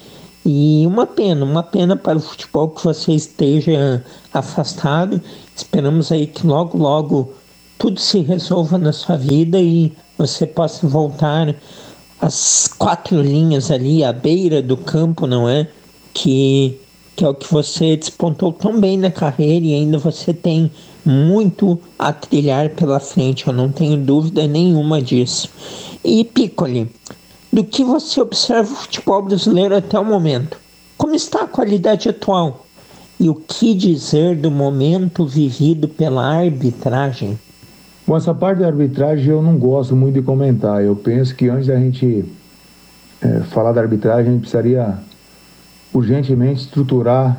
[0.45, 5.21] E uma pena, uma pena para o futebol que você esteja afastado.
[5.55, 7.33] Esperamos aí que logo, logo
[7.79, 11.55] tudo se resolva na sua vida e você possa voltar
[12.21, 15.67] às quatro linhas ali, à beira do campo, não é?
[16.15, 16.81] Que,
[17.15, 20.71] que é o que você despontou tão bem na carreira e ainda você tem
[21.05, 25.49] muito a trilhar pela frente, eu não tenho dúvida nenhuma disso.
[26.09, 26.89] E Piccoli,
[27.53, 30.57] do que você observa o futebol brasileiro até o momento?
[30.97, 32.65] Como está a qualidade atual?
[33.19, 37.37] E o que dizer do momento vivido pela arbitragem?
[38.07, 40.81] Bom, essa parte da arbitragem eu não gosto muito de comentar.
[40.85, 42.25] Eu penso que antes da gente
[43.21, 44.99] é, falar da arbitragem, a gente precisaria
[45.93, 47.37] urgentemente estruturar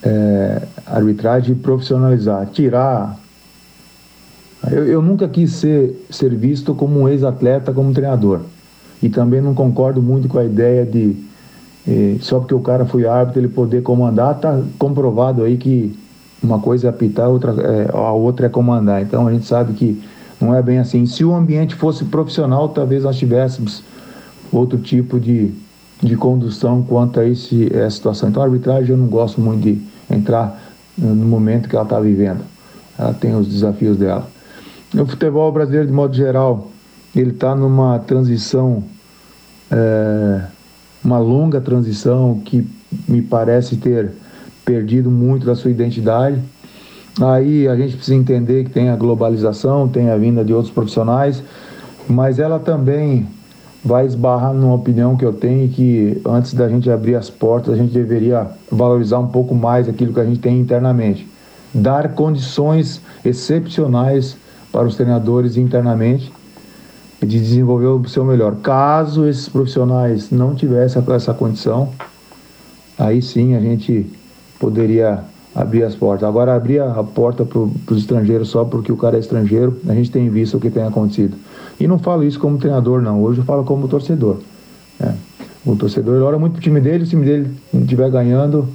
[0.00, 3.18] é, a arbitragem e profissionalizar, tirar.
[4.70, 8.40] Eu, eu nunca quis ser, ser visto como um ex-atleta, como treinador.
[9.02, 11.16] E também não concordo muito com a ideia de
[11.86, 15.98] é, só porque o cara foi árbitro ele poder comandar, está comprovado aí que
[16.42, 19.02] uma coisa é apitar, outra, é, a outra é comandar.
[19.02, 20.00] Então a gente sabe que
[20.40, 21.06] não é bem assim.
[21.06, 23.82] Se o ambiente fosse profissional, talvez nós tivéssemos
[24.52, 25.52] outro tipo de,
[26.00, 28.28] de condução quanto a esse, essa situação.
[28.28, 30.60] Então a arbitragem eu não gosto muito de entrar
[30.96, 32.42] no momento que ela está vivendo.
[32.98, 34.28] Ela tem os desafios dela.
[34.94, 36.68] O futebol brasileiro, de modo geral,
[37.16, 38.84] ele está numa transição,
[39.70, 40.42] é,
[41.02, 42.68] uma longa transição que
[43.08, 44.10] me parece ter
[44.66, 46.38] perdido muito da sua identidade.
[47.22, 51.42] Aí a gente precisa entender que tem a globalização, tem a vinda de outros profissionais,
[52.06, 53.26] mas ela também
[53.82, 57.76] vai esbarrar numa opinião que eu tenho que antes da gente abrir as portas, a
[57.78, 61.26] gente deveria valorizar um pouco mais aquilo que a gente tem internamente.
[61.72, 64.36] Dar condições excepcionais
[64.72, 66.32] para os treinadores internamente
[67.20, 68.56] de desenvolver o seu melhor.
[68.56, 71.90] Caso esses profissionais não tivessem essa condição,
[72.98, 74.10] aí sim a gente
[74.58, 75.22] poderia
[75.54, 76.26] abrir as portas.
[76.26, 80.10] Agora, abrir a porta para os estrangeiros só porque o cara é estrangeiro, a gente
[80.10, 81.36] tem visto o que tem acontecido.
[81.78, 83.22] E não falo isso como treinador, não.
[83.22, 84.38] Hoje eu falo como torcedor.
[84.98, 85.14] Né?
[85.64, 88.68] O torcedor olha muito para o time dele, se o time dele estiver ganhando,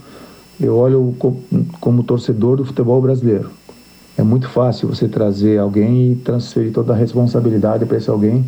[0.59, 1.43] eu olho como,
[1.81, 3.49] como torcedor do futebol brasileiro.
[4.17, 8.43] É muito fácil você trazer alguém e transferir toda a responsabilidade para esse alguém.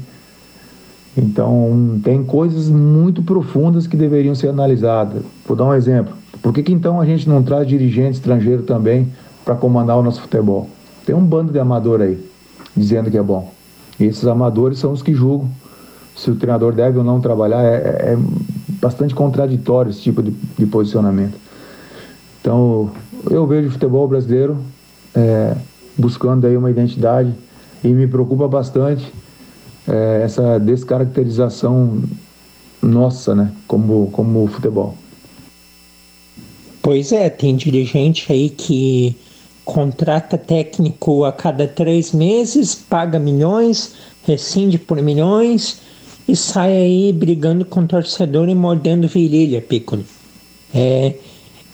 [1.16, 5.22] Então, tem coisas muito profundas que deveriam ser analisadas.
[5.46, 6.14] Vou dar um exemplo.
[6.42, 9.12] Por que, que então a gente não traz dirigente estrangeiro também
[9.44, 10.70] para comandar o nosso futebol?
[11.06, 12.18] Tem um bando de amador aí,
[12.76, 13.52] dizendo que é bom.
[14.00, 15.50] E esses amadores são os que julgam
[16.16, 17.64] se o treinador deve ou não trabalhar.
[17.64, 18.18] É, é, é
[18.82, 21.36] bastante contraditório esse tipo de, de, posicionamento.
[22.40, 22.92] Então,
[23.30, 24.58] eu vejo o futebol brasileiro
[25.16, 25.56] é,
[25.98, 27.34] buscando aí uma identidade
[27.84, 29.12] e me preocupa bastante
[29.88, 32.04] é, essa descaracterização
[32.82, 34.96] nossa, né, como, como futebol.
[36.82, 39.16] Pois é, tem dirigente aí que
[39.66, 43.94] contrata técnico a cada três meses, paga milhões,
[44.26, 45.82] rescinde por milhões
[46.28, 50.04] e sai aí brigando com torcedor e mordendo virilha, Piccolo.
[50.74, 51.16] É,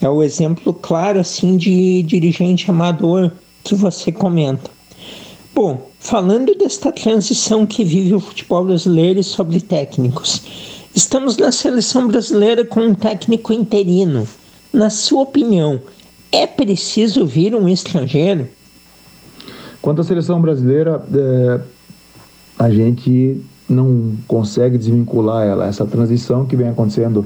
[0.00, 3.32] é o exemplo claro assim de dirigente amador
[3.64, 4.70] que você comenta.
[5.54, 10.42] Bom, falando desta transição que vive o futebol brasileiro sobre técnicos,
[10.94, 14.26] estamos na seleção brasileira com um técnico interino
[14.76, 15.80] na sua opinião,
[16.30, 18.46] é preciso vir um estrangeiro?
[19.80, 21.60] Quanto à seleção brasileira, é,
[22.58, 25.66] a gente não consegue desvincular ela.
[25.66, 27.24] Essa transição que vem acontecendo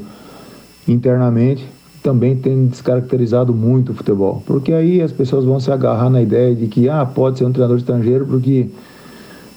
[0.87, 1.67] internamente
[2.03, 4.43] também tem descaracterizado muito o futebol.
[4.47, 7.53] Porque aí as pessoas vão se agarrar na ideia de que ah, pode ser um
[7.53, 8.69] treinador estrangeiro porque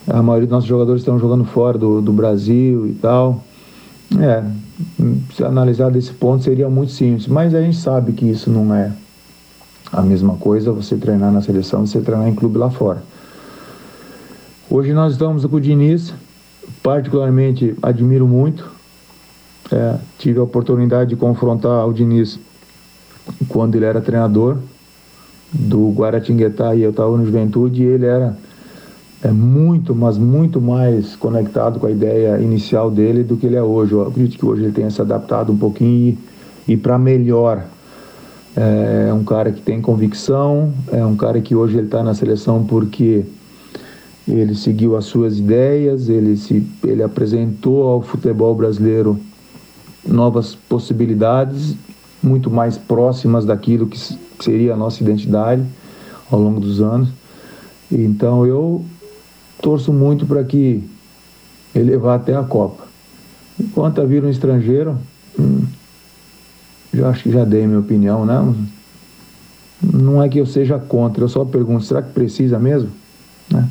[0.08, 3.44] a maioria dos nossos jogadores estão jogando fora do, do Brasil e tal.
[4.20, 4.44] É,
[5.34, 8.92] se analisar desse ponto seria muito simples, mas a gente sabe que isso não é
[9.92, 13.02] a mesma coisa você treinar na seleção você treinar em clube lá fora.
[14.70, 16.14] Hoje nós estamos com o Diniz,
[16.82, 18.73] particularmente admiro muito.
[19.74, 22.40] É, tive a oportunidade de confrontar o Diniz
[23.48, 24.58] quando ele era treinador
[25.52, 28.38] do Guaratinguetá e eu estava no Juventude e ele era
[29.24, 33.64] é muito, mas muito mais conectado com a ideia inicial dele do que ele é
[33.64, 33.94] hoje.
[33.94, 36.18] Eu acredito que hoje ele tenha se adaptado um pouquinho
[36.68, 37.64] e, e para melhor.
[38.56, 42.64] É um cara que tem convicção, é um cara que hoje ele está na seleção
[42.64, 43.26] porque
[44.28, 49.18] ele seguiu as suas ideias, ele, se, ele apresentou ao futebol brasileiro
[50.06, 51.76] novas possibilidades,
[52.22, 54.00] muito mais próximas daquilo que
[54.40, 55.64] seria a nossa identidade
[56.32, 57.10] ao longo dos anos.
[57.92, 58.84] Então eu
[59.62, 60.84] torço muito para que
[61.74, 62.88] ele vá até a Copa.
[63.60, 64.98] Enquanto havia um estrangeiro,
[65.40, 65.64] hum,
[66.94, 68.56] eu acho que já dei minha opinião, né?
[69.82, 72.90] Não é que eu seja contra, eu só pergunto, será que precisa mesmo?
[73.50, 73.68] Né?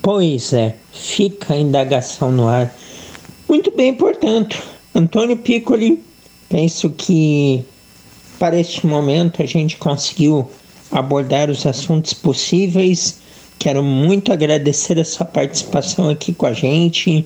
[0.00, 2.72] Pois é, fica a indagação no ar.
[3.54, 4.60] Muito bem, portanto,
[4.92, 6.02] Antônio Piccoli,
[6.48, 7.64] penso que
[8.36, 10.50] para este momento a gente conseguiu
[10.90, 13.20] abordar os assuntos possíveis.
[13.56, 17.24] Quero muito agradecer a sua participação aqui com a gente,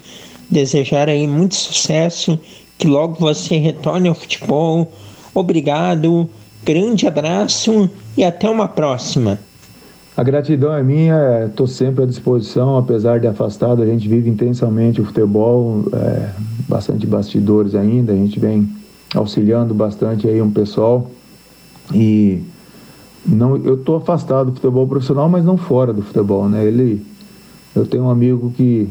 [0.51, 2.39] desejar aí muito sucesso,
[2.76, 4.93] que logo você retorne ao futebol.
[5.33, 6.29] Obrigado,
[6.62, 9.41] grande abraço e até uma próxima.
[10.19, 15.01] A gratidão é minha, estou sempre à disposição, apesar de afastado, a gente vive intensamente
[15.01, 16.31] o futebol, é,
[16.69, 18.69] bastante bastidores ainda, a gente vem
[19.14, 21.09] auxiliando bastante aí um pessoal
[21.95, 22.43] e
[23.25, 26.64] não, eu estou afastado do futebol profissional, mas não fora do futebol, né?
[26.64, 27.07] Ele,
[27.77, 28.89] eu tenho um amigo que,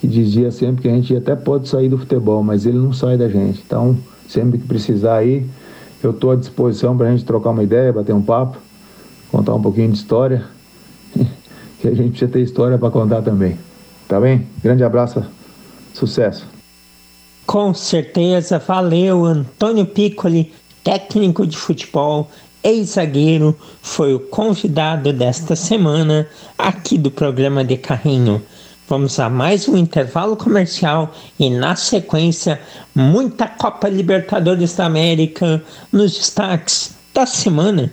[0.00, 3.16] que dizia sempre que a gente até pode sair do futebol, mas ele não sai
[3.16, 3.62] da gente.
[3.64, 5.46] Então, sempre que precisar aí,
[6.02, 8.58] eu estou à disposição para a gente trocar uma ideia, bater um papo,
[9.32, 10.44] contar um pouquinho de história,
[11.80, 13.58] que a gente precisa ter história para contar também.
[14.06, 14.46] Tá bem?
[14.62, 15.24] Grande abraço,
[15.94, 16.46] sucesso.
[17.46, 20.52] Com certeza, valeu, Antônio Piccoli,
[20.84, 22.30] técnico de futebol
[22.62, 28.40] ex-zagueiro, foi o convidado desta semana aqui do programa de Carrinho.
[28.88, 32.60] Vamos a mais um intervalo comercial e, na sequência,
[32.94, 37.92] muita Copa Libertadores da América nos destaques da semana.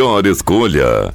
[0.00, 1.14] melhor escolha.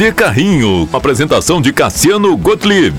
[0.00, 0.88] De carrinho.
[0.94, 2.96] Apresentação de Cassiano Gottlieb.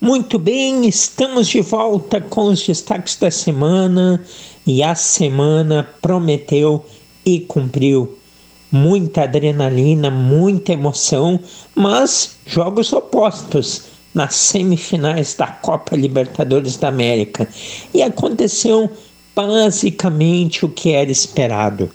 [0.00, 4.20] Muito bem, estamos de volta com os destaques da semana
[4.66, 6.84] e a semana prometeu
[7.24, 8.15] e cumpriu
[8.70, 11.40] muita adrenalina, muita emoção,
[11.74, 13.82] mas jogos opostos
[14.14, 17.48] nas semifinais da Copa Libertadores da América.
[17.92, 18.90] E aconteceu
[19.34, 21.90] basicamente o que era esperado.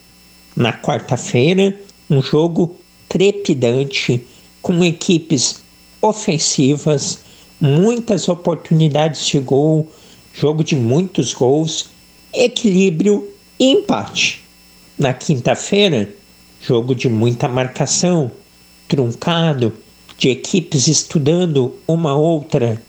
[0.55, 1.75] Na quarta-feira,
[2.09, 2.75] um jogo
[3.09, 4.23] trepidante,
[4.61, 5.61] com equipes
[6.01, 7.19] ofensivas,
[7.59, 9.91] muitas oportunidades de gol,
[10.33, 11.89] jogo de muitos gols,
[12.33, 13.27] equilíbrio
[13.59, 14.43] e empate.
[14.97, 16.07] Na quinta-feira,
[16.61, 18.31] jogo de muita marcação,
[18.87, 19.73] truncado,
[20.17, 22.81] de equipes estudando uma outra,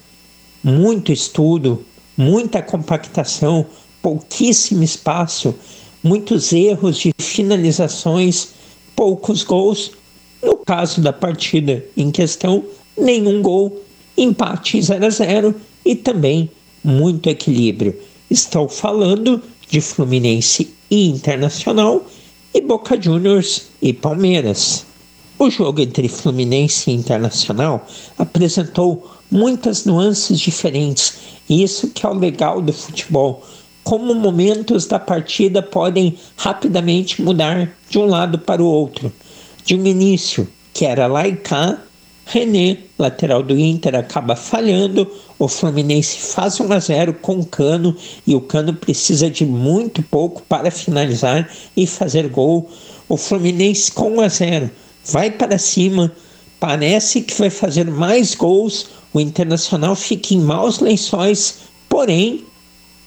[0.62, 1.82] muito estudo,
[2.16, 3.64] muita compactação,
[4.02, 5.54] pouquíssimo espaço,
[6.02, 8.48] muitos erros de finalizações,
[8.94, 9.92] poucos gols.
[10.42, 12.64] No caso da partida em questão,
[12.98, 13.80] nenhum gol,
[14.18, 15.54] empate 0 a 0
[15.84, 16.50] e também
[16.84, 17.98] muito equilíbrio.
[18.30, 22.04] Estou falando de Fluminense e Internacional
[22.55, 24.84] e Boca Juniors e Palmeiras.
[25.38, 27.86] O jogo entre Fluminense e Internacional
[28.18, 31.14] apresentou muitas nuances diferentes,
[31.48, 33.42] e isso que é o legal do futebol,
[33.82, 39.12] como momentos da partida podem rapidamente mudar de um lado para o outro.
[39.64, 41.80] De um início, que era lá e cá,
[42.24, 45.10] René, lateral do Inter, acaba falhando.
[45.38, 47.96] O Fluminense faz 1 a 0 com o Cano
[48.26, 52.70] e o Cano precisa de muito pouco para finalizar e fazer gol.
[53.08, 54.70] O Fluminense com 1 a 0
[55.04, 56.12] vai para cima,
[56.60, 58.86] parece que vai fazer mais gols.
[59.12, 61.58] O Internacional fica em maus lençóis,
[61.88, 62.44] porém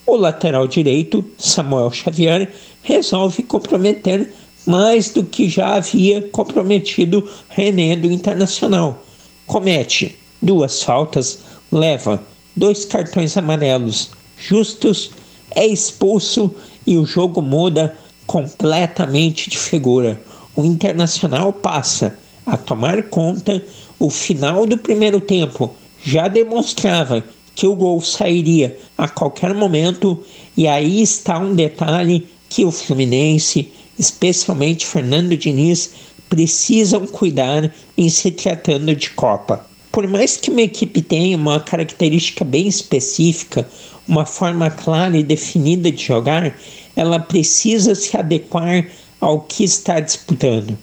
[0.05, 2.53] o lateral direito, Samuel Xavier,
[2.83, 4.31] resolve comprometer
[4.67, 9.04] mais do que já havia comprometido René do Internacional
[9.45, 11.39] comete duas faltas,
[11.71, 12.21] leva
[12.55, 15.11] dois cartões amarelos justos,
[15.51, 16.53] é expulso
[16.85, 20.21] e o jogo muda completamente de figura.
[20.55, 23.63] O Internacional passa a tomar conta.
[23.97, 25.73] O final do primeiro tempo
[26.03, 27.23] já demonstrava
[27.55, 30.21] que o gol sairia a qualquer momento,
[30.57, 35.91] e aí está um detalhe que o Fluminense, especialmente Fernando Diniz,
[36.29, 39.65] precisam cuidar em se tratando de Copa.
[39.91, 43.67] Por mais que uma equipe tenha uma característica bem específica,
[44.07, 46.57] uma forma clara e definida de jogar,
[46.95, 48.87] ela precisa se adequar
[49.21, 50.77] ao que está disputando.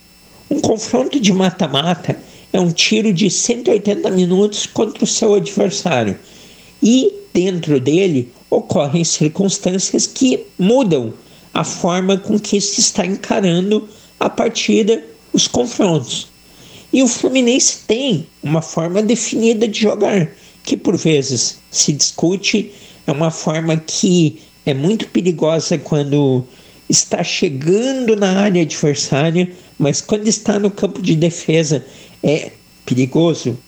[0.50, 2.18] Um confronto de mata-mata
[2.52, 6.18] é um tiro de 180 minutos contra o seu adversário
[6.82, 11.14] e dentro dele ocorrem circunstâncias que mudam
[11.54, 13.88] a forma com que se está encarando
[14.18, 15.02] a partida
[15.32, 16.28] os confrontos.
[16.92, 20.28] E o Fluminense tem uma forma definida de jogar,
[20.62, 22.70] que por vezes se discute,
[23.06, 26.44] é uma forma que é muito perigosa quando
[26.88, 31.84] está chegando na área adversária, mas quando está no campo de defesa
[32.22, 32.52] é
[32.84, 33.58] perigoso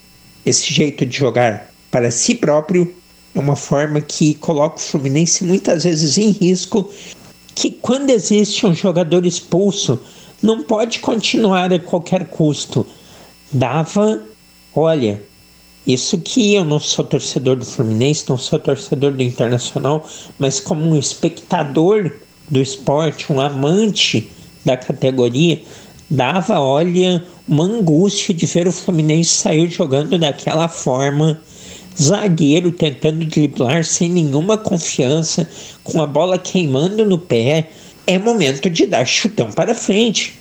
[0.45, 2.95] esse jeito de jogar para si próprio.
[3.35, 6.91] É uma forma que coloca o Fluminense muitas vezes em risco.
[7.55, 9.99] Que quando existe um jogador expulso,
[10.45, 12.87] não pode continuar a qualquer custo.
[13.51, 14.23] Dava,
[14.77, 15.23] olha,
[15.87, 20.07] isso que eu não sou torcedor do Fluminense, não sou torcedor do Internacional,
[20.39, 22.13] mas como um espectador
[22.51, 24.31] do esporte, um amante
[24.67, 25.63] da categoria,
[26.11, 31.41] dava, olha, uma angústia de ver o Fluminense sair jogando daquela forma,
[31.99, 35.49] zagueiro tentando driblar sem nenhuma confiança,
[35.83, 37.71] com a bola queimando no pé,
[38.07, 40.39] é momento de dar chutão para frente.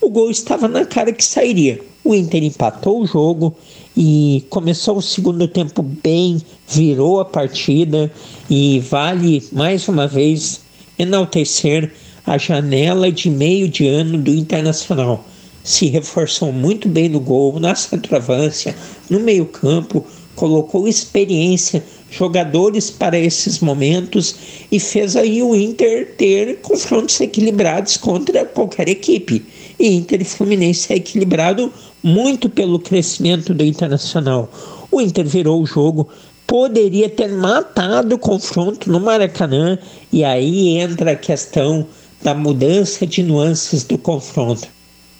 [0.00, 1.80] O gol estava na cara que sairia.
[2.04, 3.56] O Inter empatou o jogo
[3.96, 8.12] e começou o segundo tempo bem, virou a partida
[8.48, 10.60] e vale mais uma vez
[10.98, 11.92] enaltecer
[12.24, 15.24] a janela de meio de ano do Internacional.
[15.64, 18.76] Se reforçou muito bem no gol, na centroavância,
[19.10, 20.04] no meio-campo,
[20.36, 24.36] colocou experiência, jogadores para esses momentos
[24.70, 29.44] e fez aí o Inter ter confrontos equilibrados contra qualquer equipe.
[29.78, 34.50] E Inter e Fluminense é equilibrado muito pelo crescimento do Internacional.
[34.90, 36.08] O Inter virou o jogo,
[36.46, 39.78] poderia ter matado o confronto no Maracanã,
[40.12, 41.86] e aí entra a questão
[42.22, 44.68] da mudança de nuances do confronto.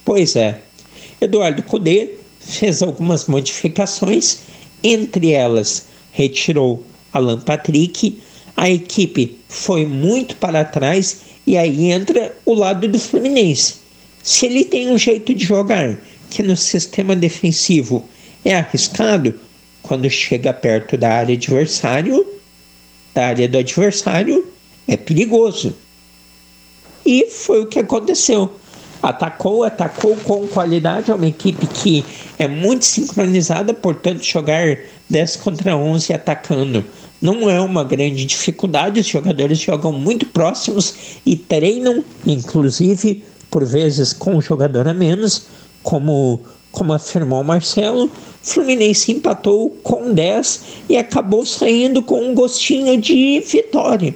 [0.04, 0.62] Pois é,
[1.20, 4.38] Eduardo Cudê fez algumas modificações,
[4.82, 8.18] entre elas retirou Alan Patrick,
[8.56, 13.74] a equipe foi muito para trás e aí entra o lado do Fluminense.
[14.22, 15.98] Se ele tem um jeito de jogar
[16.30, 18.08] que no sistema defensivo
[18.44, 19.38] é arriscado,
[19.82, 22.26] quando chega perto da área adversário,
[23.14, 24.46] da área do adversário,
[24.88, 25.76] é perigoso.
[27.04, 28.52] E foi o que aconteceu.
[29.02, 31.10] Atacou, atacou com qualidade.
[31.10, 32.04] É uma equipe que
[32.38, 34.78] é muito sincronizada, portanto, jogar
[35.08, 36.84] 10 contra 11 atacando
[37.20, 39.00] não é uma grande dificuldade.
[39.00, 40.94] Os jogadores jogam muito próximos
[41.24, 45.46] e treinam, inclusive, por vezes com um jogador a menos,
[45.82, 46.40] como,
[46.72, 48.10] como afirmou Marcelo.
[48.42, 54.14] Fluminense empatou com 10 e acabou saindo com um gostinho de vitória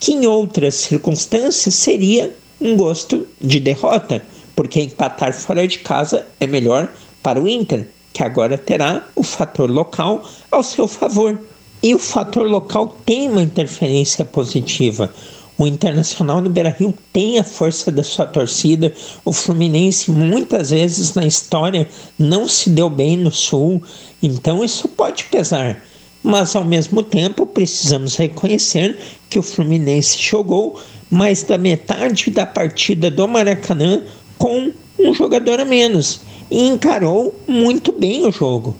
[0.00, 4.22] que em outras circunstâncias seria um gosto de derrota,
[4.56, 6.90] porque empatar fora de casa é melhor
[7.22, 11.38] para o Inter, que agora terá o fator local ao seu favor.
[11.82, 15.12] E o fator local tem uma interferência positiva.
[15.56, 18.92] O Internacional no Beira-Rio tem a força da sua torcida.
[19.24, 21.88] O Fluminense muitas vezes na história
[22.18, 23.82] não se deu bem no Sul,
[24.22, 25.82] então isso pode pesar
[26.22, 28.98] mas ao mesmo tempo precisamos reconhecer
[29.28, 30.80] que o Fluminense jogou
[31.10, 34.02] mais da metade da partida do Maracanã
[34.38, 38.76] com um jogador a menos e encarou muito bem o jogo.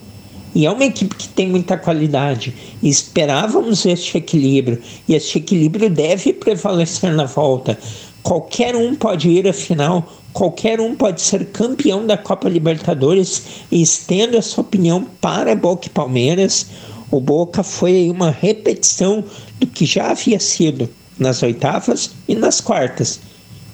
[0.54, 2.54] E é uma equipe que tem muita qualidade.
[2.82, 4.82] E esperávamos este equilíbrio.
[5.06, 7.78] E este equilíbrio deve prevalecer na volta.
[8.22, 13.42] Qualquer um pode ir à final, qualquer um pode ser campeão da Copa Libertadores.
[13.70, 16.66] E estendo a sua opinião para Boca e Palmeiras.
[17.12, 19.24] O Boca foi uma repetição
[19.60, 23.20] do que já havia sido nas oitavas e nas quartas.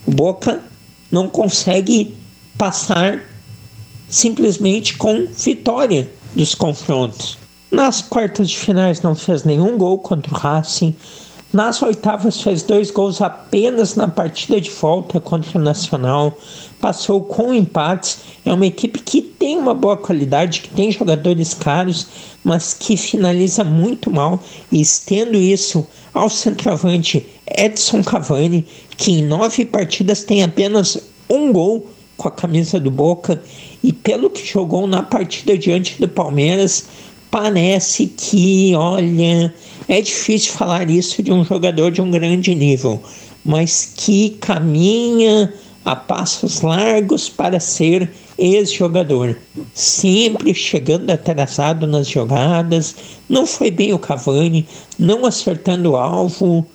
[0.07, 0.63] O Boca
[1.11, 2.15] não consegue
[2.59, 3.23] passar
[4.09, 7.39] simplesmente com vitória dos confrontos.
[7.71, 10.95] Nas quartas de finais não fez nenhum gol contra o Racing.
[11.53, 16.37] Nas oitavas fez dois gols apenas na partida de volta contra o Nacional.
[16.81, 18.19] Passou com empates.
[18.45, 22.07] É uma equipe que tem uma boa qualidade, que tem jogadores caros,
[22.45, 24.43] mas que finaliza muito mal.
[24.71, 30.99] E estendo isso ao centroavante Edson Cavani, que em nove partidas tem apenas
[31.29, 31.87] um gol
[32.17, 33.43] com a camisa do Boca.
[33.87, 36.87] E pelo que jogou na partida diante do Palmeiras,
[37.31, 39.55] parece que, olha,
[39.87, 43.01] é difícil falar isso de um jogador de um grande nível,
[43.45, 49.39] mas que caminha a passos largos para ser ex-jogador,
[49.73, 52.97] sempre chegando atrasado nas jogadas,
[53.29, 54.67] não foi bem o Cavani,
[54.99, 56.67] não acertando o alvo.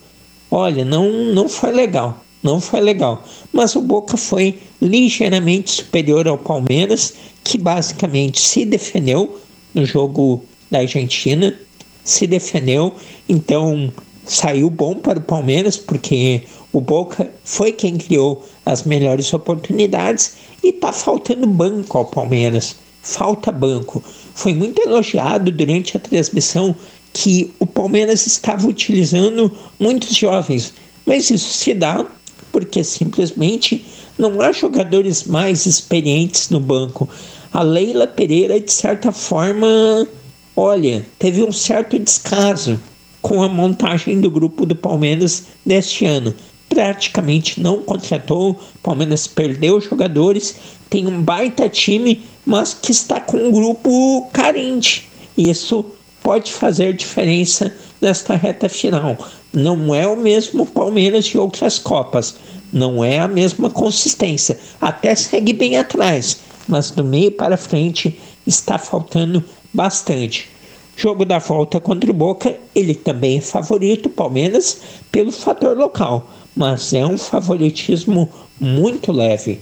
[0.49, 3.23] Olha, não, não foi legal, não foi legal.
[3.51, 7.13] Mas o Boca foi ligeiramente superior ao Palmeiras,
[7.43, 9.39] que basicamente se defendeu
[9.73, 11.57] no jogo da Argentina,
[12.03, 12.95] se defendeu,
[13.27, 13.91] então
[14.25, 20.69] saiu bom para o Palmeiras, porque o Boca foi quem criou as melhores oportunidades e
[20.69, 22.75] está faltando banco ao Palmeiras.
[23.01, 24.03] Falta banco.
[24.33, 26.75] Foi muito elogiado durante a transmissão
[27.13, 30.73] que o Palmeiras estava utilizando muitos jovens,
[31.05, 32.05] mas isso se dá
[32.51, 33.85] porque simplesmente
[34.17, 37.07] não há jogadores mais experientes no banco.
[37.53, 40.07] A Leila Pereira, de certa forma,
[40.55, 42.79] olha, teve um certo descaso
[43.21, 46.33] com a montagem do grupo do Palmeiras deste ano.
[46.69, 50.55] Praticamente não contratou, Palmeiras perdeu jogadores,
[50.89, 55.09] tem um baita time, mas que está com um grupo carente.
[55.37, 55.85] Isso
[56.23, 59.15] pode fazer diferença nesta reta final.
[59.53, 62.35] Não é o mesmo Palmeiras de outras Copas,
[62.73, 64.59] não é a mesma consistência.
[64.81, 69.43] Até segue bem atrás, mas do meio para frente está faltando
[69.73, 70.49] bastante.
[70.97, 74.81] Jogo da volta contra o Boca, ele também é favorito, Palmeiras,
[75.11, 78.29] pelo fator local, mas é um favoritismo
[78.59, 79.59] muito leve.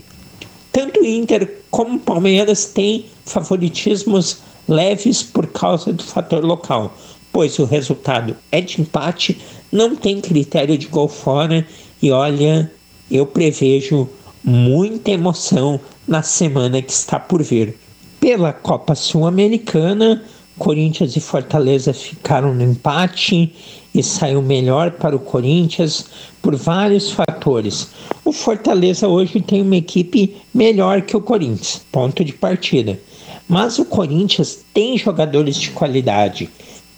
[0.72, 6.94] Tanto Inter como Palmeiras têm favoritismos leves por causa do fator local,
[7.32, 9.38] pois o resultado é de empate,
[9.72, 11.66] não tem critério de gol fora
[12.02, 12.72] e olha,
[13.10, 14.10] eu prevejo
[14.44, 17.76] muita emoção na semana que está por vir.
[18.20, 20.24] Pela Copa Sul-Americana,
[20.58, 23.54] Corinthians e Fortaleza ficaram no empate
[23.94, 26.06] e saiu melhor para o Corinthians
[26.42, 27.90] por vários fatores.
[28.26, 33.00] O Fortaleza hoje tem uma equipe melhor que o Corinthians, ponto de partida.
[33.48, 36.50] Mas o Corinthians tem jogadores de qualidade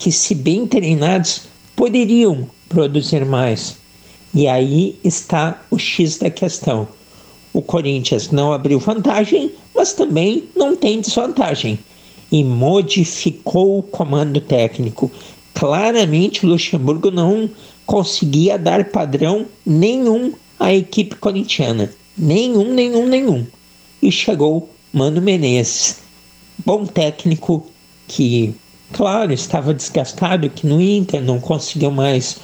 [0.02, 1.44] que, se bem treinados,
[1.76, 3.78] poderiam produzir mais.
[4.34, 6.88] E aí está o X da questão.
[7.54, 11.78] O Corinthians não abriu vantagem, mas também não tem desvantagem
[12.32, 15.12] e modificou o comando técnico.
[15.54, 17.48] Claramente, Luxemburgo não
[17.86, 21.94] conseguia dar padrão nenhum à equipe corintiana.
[22.18, 23.46] Nenhum, nenhum, nenhum.
[24.02, 25.98] E chegou Mano Menezes,
[26.66, 27.68] bom técnico
[28.08, 28.56] que,
[28.94, 32.38] claro, estava desgastado, que no Inter não conseguiu mais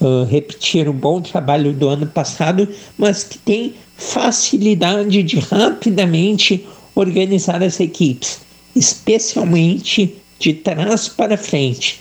[0.00, 7.62] uh, repetir o bom trabalho do ano passado, mas que tem facilidade de rapidamente organizar
[7.62, 8.40] as equipes
[8.74, 12.00] especialmente de trás para frente.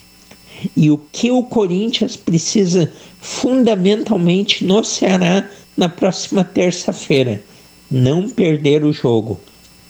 [0.76, 7.44] E o que o Corinthians precisa fundamentalmente no Ceará na próxima terça-feira?
[7.90, 9.40] Não perder o jogo,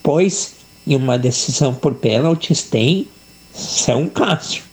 [0.01, 0.55] pois
[0.88, 3.07] em uma decisão por pênaltis tem
[3.54, 4.64] São Cássio.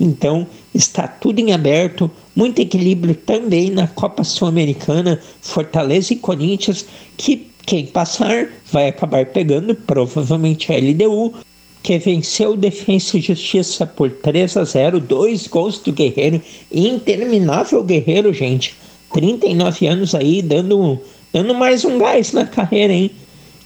[0.00, 7.48] Então está tudo em aberto, muito equilíbrio também na Copa Sul-Americana, Fortaleza e Corinthians, que
[7.66, 11.34] quem passar vai acabar pegando provavelmente a LDU,
[11.82, 16.40] que venceu Defensa e Justiça por 3 a 0, dois gols do Guerreiro,
[16.72, 18.74] interminável Guerreiro, gente.
[19.12, 21.00] 39 anos aí, dando,
[21.32, 23.10] dando mais um gás na carreira, hein?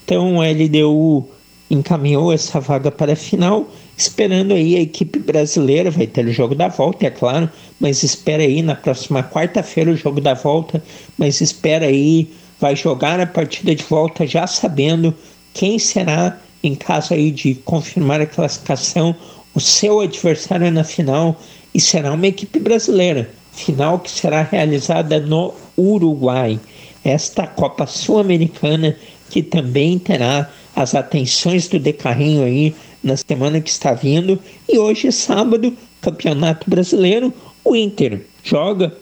[0.03, 1.27] Então a LDU
[1.69, 6.55] encaminhou essa vaga para a final, esperando aí a equipe brasileira, vai ter o jogo
[6.55, 10.83] da volta, é claro, mas espera aí na próxima quarta-feira o jogo da volta,
[11.17, 12.27] mas espera aí
[12.59, 15.13] vai jogar a partida de volta já sabendo
[15.53, 19.15] quem será, em caso aí de confirmar a classificação,
[19.53, 21.39] o seu adversário na final
[21.73, 23.29] e será uma equipe brasileira.
[23.51, 26.59] Final que será realizada no Uruguai.
[27.03, 28.95] Esta Copa Sul-Americana
[29.29, 32.73] que também terá as atenções do Decarrinho aí
[33.03, 34.39] na semana que está vindo.
[34.67, 37.33] E hoje, sábado, Campeonato Brasileiro,
[37.63, 38.95] o Inter joga,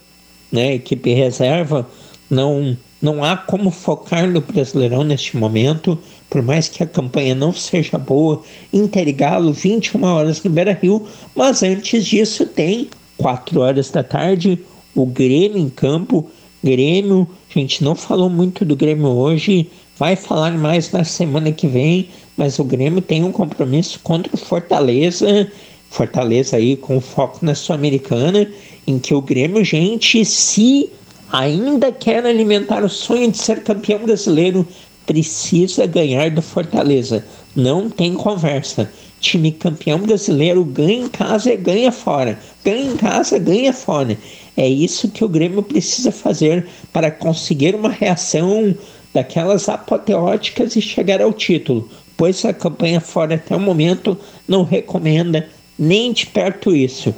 [0.52, 0.76] né?
[0.76, 1.88] Equipe reserva,
[2.30, 5.98] não não há como focar no Brasileirão neste momento,
[6.30, 8.44] por mais que a campanha não seja boa.
[8.72, 14.04] Inter e Galo, 21 horas no Beira Rio, mas antes disso tem 4 horas da
[14.04, 14.60] tarde
[14.94, 16.30] o Grêmio em campo.
[16.64, 21.66] Grêmio, a gente não falou muito do Grêmio hoje, vai falar mais na semana que
[21.66, 25.52] vem, mas o Grêmio tem um compromisso contra o Fortaleza.
[25.90, 28.48] Fortaleza aí com foco na Sul-Americana,
[28.88, 30.90] em que o Grêmio, gente, se
[31.32, 34.68] ainda quer alimentar o sonho de ser campeão brasileiro,
[35.06, 37.26] precisa ganhar do Fortaleza.
[37.56, 38.90] Não tem conversa.
[39.20, 42.40] Time campeão brasileiro ganha em casa e ganha fora.
[42.64, 44.18] Ganha em casa, ganha fora.
[44.58, 48.76] É isso que o Grêmio precisa fazer para conseguir uma reação
[49.14, 51.90] daquelas apoteóticas e chegar ao título,
[52.22, 54.16] pois a campanha fora até o momento
[54.48, 55.50] não recomenda
[55.80, 57.16] nem de perto isso.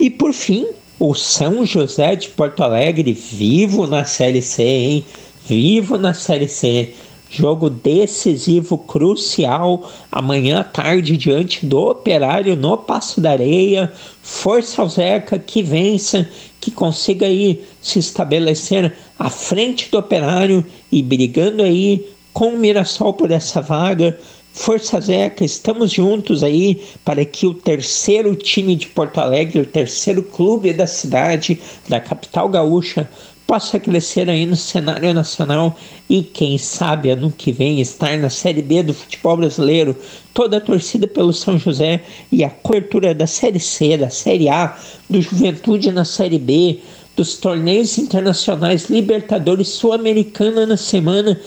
[0.00, 0.66] E por fim,
[0.98, 5.04] o São José de Porto Alegre vivo na Série C, hein?
[5.46, 6.94] Vivo na Série C.
[7.28, 13.92] Jogo decisivo, crucial, amanhã à tarde, diante do Operário no Passo da Areia.
[14.22, 16.26] Força ao Zeca, que vença,
[16.62, 23.14] que consiga aí se estabelecer à frente do Operário e brigando aí com o Mirassol
[23.14, 24.18] por essa vaga.
[24.56, 30.22] Força Zeca, estamos juntos aí para que o terceiro time de Porto Alegre, o terceiro
[30.22, 33.08] clube da cidade, da capital gaúcha,
[33.46, 35.78] possa crescer aí no cenário nacional
[36.08, 39.94] e quem sabe ano que vem estar na Série B do futebol brasileiro,
[40.32, 42.02] toda a torcida pelo São José
[42.32, 44.74] e a cobertura da Série C, da Série A,
[45.08, 46.80] do Juventude na Série B,
[47.14, 51.38] dos torneios internacionais Libertadores Sul-Americana na semana,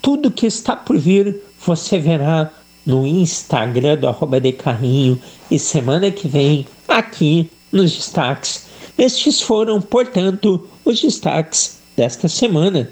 [0.00, 2.50] tudo que está por vir você verá
[2.84, 8.66] no Instagram do arroba de carrinho e semana que vem aqui nos destaques.
[8.98, 12.90] Estes foram, portanto, os destaques desta semana.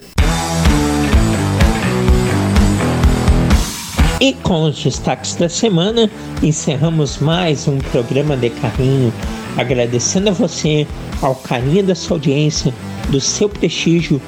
[4.21, 6.11] E com os destaques da semana,
[6.43, 9.13] encerramos mais um programa de carrinho,
[9.57, 10.87] agradecendo a você,
[11.23, 12.73] ao carinho da sua audiência,
[13.09, 14.21] do seu prestígio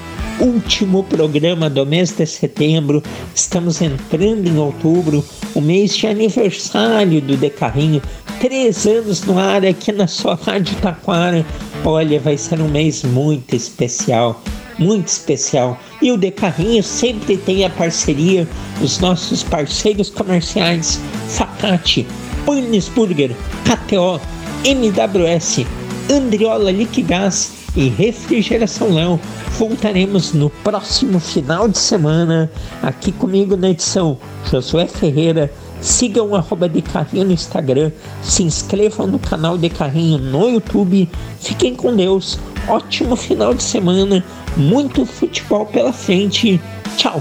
[0.43, 3.01] último programa do mês de setembro.
[3.33, 5.25] Estamos entrando em outubro,
[5.55, 8.03] o mês de aniversário do Decarrinho.
[8.41, 11.47] Três anos no ar aqui na sua Rádio Taquara.
[11.85, 14.43] Olha, vai ser um mês muito especial,
[14.79, 15.79] muito especial.
[16.03, 18.47] E o De Carrinho sempre tem a parceria
[18.81, 22.05] dos nossos parceiros comerciais Facate,
[22.45, 23.31] Burger,
[23.65, 24.21] KTO,
[24.65, 25.65] MWS,
[26.11, 29.21] Andriola Liquigás e Refrigeração Léo.
[29.59, 32.51] Voltaremos no próximo final de semana
[32.83, 34.19] aqui comigo na edição
[34.51, 35.53] Josué Ferreira.
[35.81, 37.91] Sigam arroba de carrinho no Instagram,
[38.23, 41.09] se inscrevam no canal de carrinho no YouTube.
[41.41, 44.25] Fiquem com Deus, ótimo final de semana,
[44.57, 46.61] muito futebol pela frente.
[46.97, 47.21] Tchau!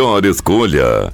[0.01, 1.13] melhor escolha.